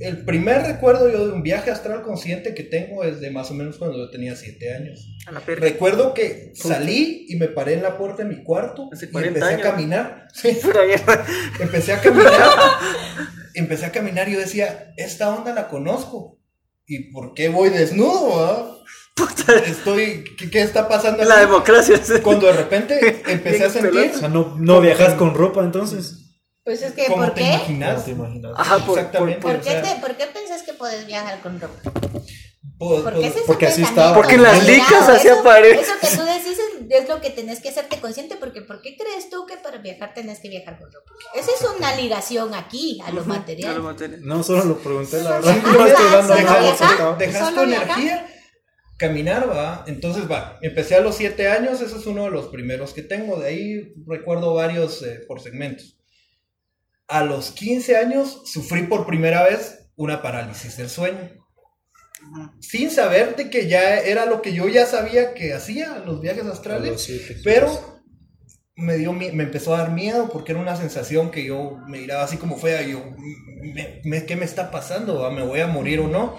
[0.00, 3.54] El primer recuerdo yo de un viaje astral consciente que tengo es de más o
[3.54, 5.08] menos cuando yo tenía 7 años.
[5.26, 5.60] A la perra.
[5.60, 9.44] Recuerdo que salí y me paré en la puerta de mi cuarto y 40 empecé
[9.54, 9.60] años.
[9.66, 10.28] a caminar.
[10.34, 10.48] Sí,
[11.60, 12.50] empecé a caminar.
[13.54, 16.40] empecé a caminar y yo decía, esta onda la conozco.
[16.86, 18.44] ¿Y por qué voy desnudo?
[18.44, 18.70] ah?
[19.66, 21.44] Estoy, ¿qué, qué está pasando La aquí?
[21.46, 22.00] democracia.
[22.22, 26.23] Cuando de repente empecé a sentir O sea, no, no viajas con ropa entonces.
[26.64, 27.48] Pues es que, ¿por te qué?
[27.48, 28.04] imaginas.
[28.06, 28.52] Te imaginas.
[28.56, 29.40] Ajá, por, por, Exactamente.
[29.42, 31.74] por- ¿Por qué, o sea, te, ¿Por qué pensás que puedes viajar con ropa?
[32.78, 34.14] puedo- ¿Por puedo- qué es ese porque así estaba.
[34.14, 35.80] Porque en las licas así Eso- aparece.
[35.82, 38.96] Eso que tú decís es, es lo que tenés que hacerte consciente, porque ¿por qué
[38.96, 41.12] crees tú que para viajar tenés que viajar con ropa?
[41.34, 43.74] Esa es una ligación aquí a lo a material.
[43.76, 44.20] lo material.
[44.24, 45.56] No, solo lo pregunté, la verdad.
[45.62, 48.26] No dejas tu energía
[48.96, 49.84] caminar, va.
[49.86, 53.38] Entonces, va, empecé a los 7 años, ese es uno de los primeros que tengo.
[53.38, 55.98] De ahí recuerdo varios eh, por segmentos.
[57.08, 61.30] A los 15 años sufrí por primera vez una parálisis del sueño.
[62.60, 66.44] Sin saber de que ya era lo que yo ya sabía que hacía, los viajes
[66.46, 67.02] astrales.
[67.02, 67.20] Sí.
[67.44, 68.00] Pero
[68.76, 72.24] me, dio, me empezó a dar miedo porque era una sensación que yo me miraba
[72.24, 72.82] así como fea.
[72.82, 73.04] Y yo,
[73.74, 75.30] me- me- ¿qué me está pasando?
[75.30, 76.36] ¿Me voy a morir o no?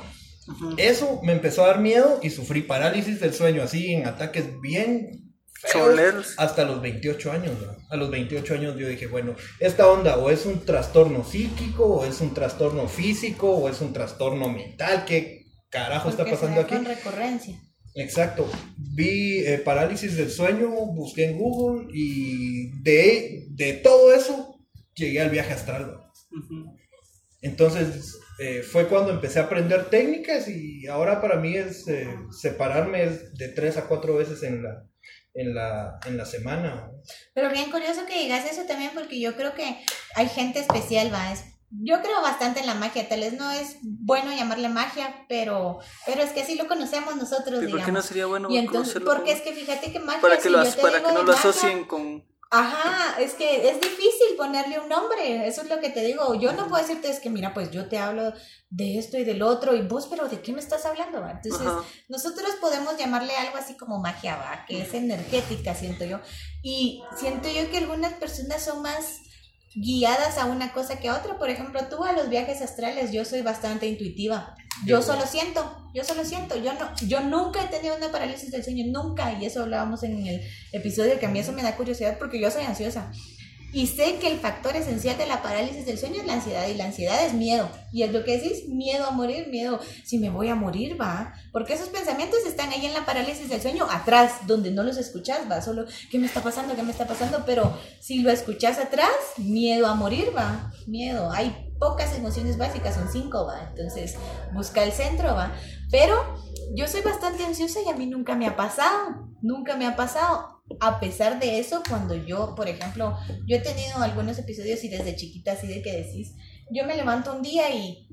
[0.78, 5.25] Eso me empezó a dar miedo y sufrí parálisis del sueño, así en ataques bien
[5.72, 6.34] Choleros.
[6.38, 7.54] hasta los 28 años.
[7.62, 7.76] ¿no?
[7.90, 12.06] A los 28 años yo dije, bueno, esta onda o es un trastorno psíquico, o
[12.06, 15.06] es un trastorno físico, o es un trastorno mental.
[15.06, 16.76] ¿Qué carajo está Porque pasando aquí?
[16.76, 17.60] con recurrencia.
[17.96, 18.50] Exacto.
[18.78, 24.60] Vi eh, parálisis del sueño, busqué en Google y de, de todo eso
[24.96, 25.98] llegué al viaje astral.
[26.50, 26.76] ¿no?
[27.42, 33.08] Entonces eh, fue cuando empecé a aprender técnicas y ahora para mí es eh, separarme
[33.34, 34.86] de tres a cuatro veces en la,
[35.36, 36.90] en la, en la semana.
[37.34, 39.78] Pero bien curioso que digas eso también, porque yo creo que
[40.16, 41.32] hay gente especial, va.
[41.32, 45.80] Es, yo creo bastante en la magia, tal vez no es bueno llamarle magia, pero,
[46.06, 47.86] pero es que así lo conocemos nosotros, ¿Y por digamos.
[47.86, 50.44] qué no sería bueno y entonces, conocerlo porque es que fíjate que magia, para que,
[50.44, 53.68] si lo, yo te para digo que no lo magia, asocien con Ajá, es que
[53.70, 56.36] es difícil ponerle un nombre, eso es lo que te digo.
[56.36, 58.34] Yo no puedo decirte, es que mira, pues yo te hablo
[58.70, 61.22] de esto y del otro, y vos, pero ¿de qué me estás hablando?
[61.22, 61.32] va?
[61.32, 61.84] Entonces, Ajá.
[62.08, 66.20] nosotros podemos llamarle algo así como magia, va, que es energética, siento yo.
[66.62, 69.22] Y siento yo que algunas personas son más
[69.76, 71.38] guiadas a una cosa que a otra.
[71.38, 74.56] Por ejemplo, tú a los viajes astrales, yo soy bastante intuitiva.
[74.86, 76.56] Yo solo siento, yo solo siento.
[76.58, 79.34] Yo no, yo nunca he tenido una parálisis del sueño, nunca.
[79.40, 82.52] Y eso hablábamos en el episodio que a mí eso me da curiosidad porque yo
[82.52, 83.12] soy ansiosa.
[83.76, 86.76] Y sé que el factor esencial de la parálisis del sueño es la ansiedad y
[86.76, 87.70] la ansiedad es miedo.
[87.92, 91.34] Y es lo que decís, miedo a morir, miedo, si me voy a morir, va.
[91.52, 95.42] Porque esos pensamientos están ahí en la parálisis del sueño, atrás, donde no los escuchas,
[95.52, 95.62] va.
[95.62, 96.74] Solo, ¿qué me está pasando?
[96.74, 97.44] ¿Qué me está pasando?
[97.46, 100.72] Pero si lo escuchas atrás, miedo a morir, va.
[100.88, 101.30] Miedo.
[101.34, 103.72] Hay pocas emociones básicas, son cinco, va.
[103.72, 104.16] Entonces,
[104.54, 105.54] busca el centro, va.
[105.92, 106.16] Pero
[106.74, 109.28] yo soy bastante ansiosa y a mí nunca me ha pasado.
[109.42, 110.55] Nunca me ha pasado.
[110.80, 115.16] A pesar de eso, cuando yo, por ejemplo, yo he tenido algunos episodios y desde
[115.16, 116.34] chiquita así de que decís,
[116.72, 118.08] yo me levanto un día y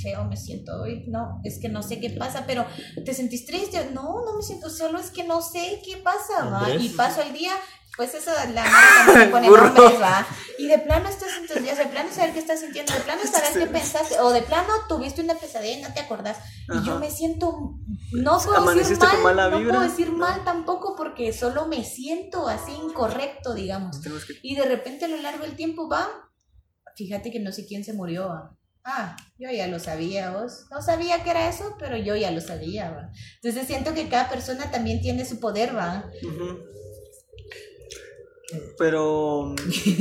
[0.00, 2.64] feo me siento hoy, no, es que no sé qué pasa, pero
[3.04, 3.90] ¿te sentís triste?
[3.92, 7.32] No, no me siento, solo es que no sé qué pasa, va, y paso el
[7.32, 7.52] día,
[7.98, 10.24] pues eso, la también le pone nombres, va,
[10.56, 13.20] y de plano estás en tus días, de plano saber qué estás sintiendo, de plano
[13.24, 16.38] saber qué pensaste, o de plano tuviste una pesadilla y no te acordás,
[16.68, 17.00] y yo Ajá.
[17.00, 17.74] me siento,
[18.12, 20.18] no puedo decir mal, no puedo decir ¿no?
[20.18, 23.98] mal tampoco, porque solo me siento así incorrecto, digamos,
[24.42, 26.08] y de repente a lo largo del tiempo va,
[26.94, 28.28] fíjate que no sé quién se murió.
[28.28, 28.54] va.
[28.84, 30.64] Ah, yo ya lo sabía, vos.
[30.70, 33.10] No sabía que era eso, pero yo ya lo sabía, va.
[33.42, 36.08] Entonces siento que cada persona también tiene su poder, va.
[36.22, 36.77] Ujú.
[38.78, 39.54] Pero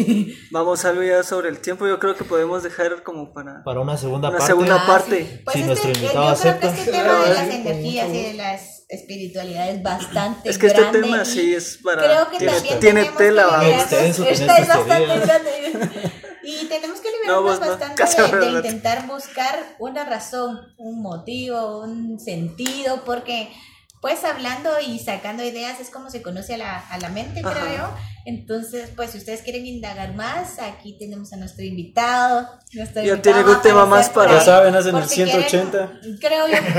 [0.51, 1.85] vamos algo ya sobre el tiempo.
[1.87, 4.47] Yo creo que podemos dejar como para Para una segunda Una parte.
[4.53, 5.25] segunda- Ah, parte.
[5.25, 5.41] sí.
[5.43, 6.67] Pues Si este- nuestro invitado yo creo que acepta.
[6.79, 11.01] este tema de las energías y de las espiritualidades es bastante Es que este grande
[11.01, 13.59] tema y sí es para creo que tiene, también tiene tenemos tela.
[13.59, 16.11] que Extenso, Esta es bastante grande.
[16.43, 21.01] Y tenemos que liberarnos vos no, bastante casi de, de intentar buscar una razón, un
[21.01, 23.49] motivo, un sentido, porque
[24.01, 27.59] pues hablando y sacando ideas es como se conoce a la, a la mente, Ajá.
[27.59, 27.93] creo.
[28.25, 32.49] Entonces, pues si ustedes quieren indagar más, aquí tenemos a nuestro invitado.
[32.73, 35.99] Nuestro Ya invitado tiene algún tema más para- Ya saben, hacen el si quieren- 180.
[36.19, 36.57] Creo yo,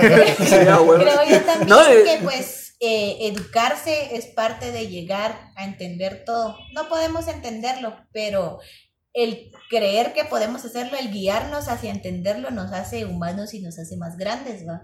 [0.99, 6.23] creo yo también No, eh, que pues eh, educarse es parte de llegar a entender
[6.25, 6.57] todo.
[6.75, 8.59] No podemos entenderlo, pero
[9.15, 13.97] el creer que podemos hacerlo, el guiarnos hacia entenderlo nos hace humanos y nos hace
[13.97, 14.83] más grandes, ¿va?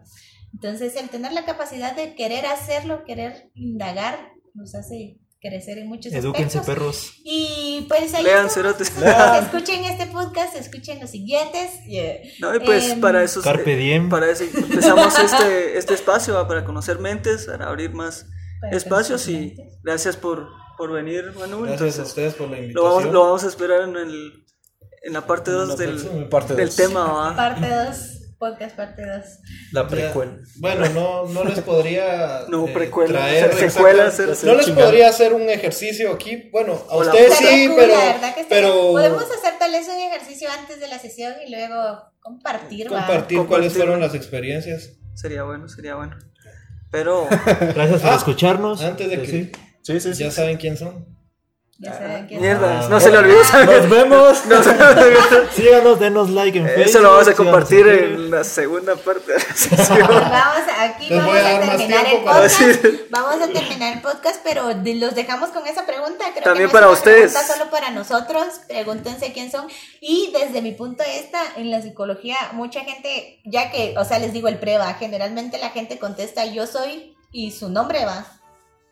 [0.55, 6.11] Entonces el tener la capacidad de querer hacerlo, querer indagar, nos hace crecer en muchos
[6.13, 6.67] Edúquense, aspectos.
[6.67, 7.13] perros.
[7.23, 11.71] Y pues ahí Lean, escuchen este podcast, escuchen los siguientes.
[11.87, 12.15] Yeah.
[12.41, 14.09] No, y pues Em, para eso Carpe diem.
[14.09, 16.49] para eso empezamos este, este espacio ¿va?
[16.49, 18.27] para conocer mentes, para abrir más
[18.61, 19.79] Para espacios y mentes.
[19.83, 20.49] gracias por,
[20.79, 21.61] por venir, Manu.
[21.63, 22.91] Gracias a Entonces, ustedes por la lo invitación.
[22.95, 24.45] vamos, lo vamos a esperar en, el,
[25.03, 26.77] en la parte 2 la del, parte del dos.
[26.77, 27.05] tema.
[27.13, 27.37] ¿va?
[27.37, 28.14] Parte 2,
[28.45, 29.25] podcast parte 2.
[29.73, 30.33] La Ya, precuela.
[30.57, 34.67] Bueno, no, no les podría No, eh, precuela, traer se- secuelas, exactamente- se- No les
[34.67, 34.87] chingada.
[34.87, 36.49] podría hacer un ejercicio aquí.
[36.53, 37.11] Bueno, a Hola.
[37.13, 37.77] ustedes Estaría sí, cool,
[38.49, 42.99] pero, Podemos hacer tal vez un ejercicio antes de la sesión y luego compartir, ¿va?
[43.07, 43.77] compartir cuáles Compartir.
[43.77, 44.91] fueron las experiencias.
[45.15, 46.17] Sería bueno, sería bueno.
[46.91, 47.27] Pero
[47.75, 48.83] Gracias por Ah, escucharnos.
[48.83, 49.53] antes de que- sí.
[49.83, 50.25] Sí, sí, sí.
[50.25, 51.14] Ya saben quién son.
[51.77, 53.89] Ya quién mierda, Ah, no se le olvidó Nos saber.
[53.89, 54.43] vemos.
[55.55, 56.85] Síganos, denos like en Facebook.
[56.87, 60.09] Eso lo vamos a compartir en la segunda parte de la sesión.
[60.09, 62.43] vamos, aquí Les vamos a terminar el podcast.
[62.61, 63.09] decir.
[63.11, 66.25] Vamos a terminar el podcast, pero los dejamos con esa pregunta.
[66.33, 67.33] Creo También que no para ustedes.
[67.33, 68.45] pregunta solo para nosotros.
[68.69, 69.67] Pregúntense quién son.
[70.01, 74.21] Y desde mi punto de vista, en la psicología, mucha gente, ya que, o sea,
[74.21, 78.25] les digo el prueba, generalmente la gente contesta yo soy y su nombre va.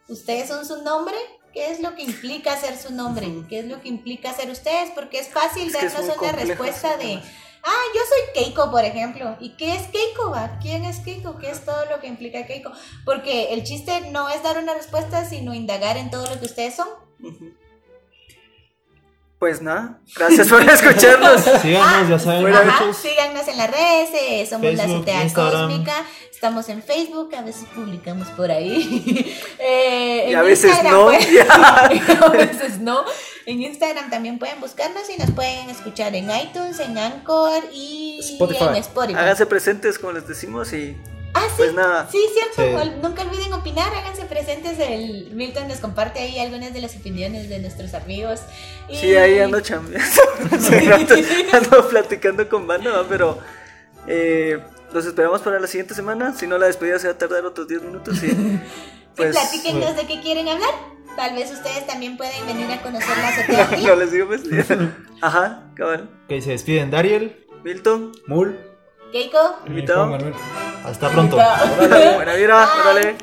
[0.08, 1.14] ¿Ustedes son su nombre?
[1.52, 3.28] ¿Qué es lo que implica ser su nombre?
[3.48, 4.90] ¿Qué es lo que implica ser ustedes?
[4.90, 7.20] Porque es fácil Es darnos una complejo respuesta de,
[7.62, 9.36] ah, yo soy Keiko, por ejemplo.
[9.38, 10.34] ¿Y qué es Keiko?
[10.62, 11.38] ¿Quién es Keiko?
[11.38, 12.72] ¿Qué es todo lo que implica Keiko?
[13.04, 16.74] Porque el chiste no es dar una respuesta, sino indagar en todo lo que ustedes
[16.74, 16.88] son.
[19.42, 21.40] Pues nada, gracias por escucharnos.
[21.60, 25.68] Síganos, ya saben, Ajá, síganos en las redes, eh, somos la Azotea Instagram.
[25.68, 25.94] Cósmica,
[26.30, 29.36] estamos en Facebook, a veces publicamos por ahí.
[29.58, 31.04] Eh, Y en a veces Instagram, no.
[31.06, 31.40] pues,
[32.22, 33.04] a veces no.
[33.46, 38.64] En Instagram también pueden buscarnos y nos pueden escuchar en iTunes, en Anchor y Spotify.
[38.68, 39.18] en Spotify.
[39.18, 40.96] Háganse presentes, como les decimos, y
[41.34, 42.08] Ah, sí, pues nada.
[42.10, 42.54] sí, cierto.
[42.56, 42.62] Sí.
[42.88, 44.78] ol- Nunca olviden opinar, háganse presentes.
[44.78, 48.40] El Milton nos comparte ahí algunas de las opiniones de nuestros amigos.
[48.88, 50.06] Y- Sí, ahí ando chambeando.
[51.52, 53.38] Ando platicando con banda, pero
[54.06, 54.58] eh,
[54.92, 56.34] los esperamos para la siguiente semana.
[56.36, 58.22] Si no, la despedida se va a tardar otros 10 minutos.
[58.22, 58.28] Y
[59.16, 60.70] Pues, platíquenos de qué quieren hablar.
[61.16, 63.84] Tal vez ustedes también pueden venir a conocer la azotea aquí.
[63.84, 64.42] no les digo pues.
[65.20, 66.08] Ajá, cabal.
[66.24, 67.44] Ok, se despiden Dariel.
[67.62, 68.58] Milton, Mul.
[69.12, 69.38] Keiko.
[69.66, 70.18] invitado.
[70.84, 71.36] Hasta pronto.
[71.36, 72.32] Órale, buena
[72.80, 73.16] órale.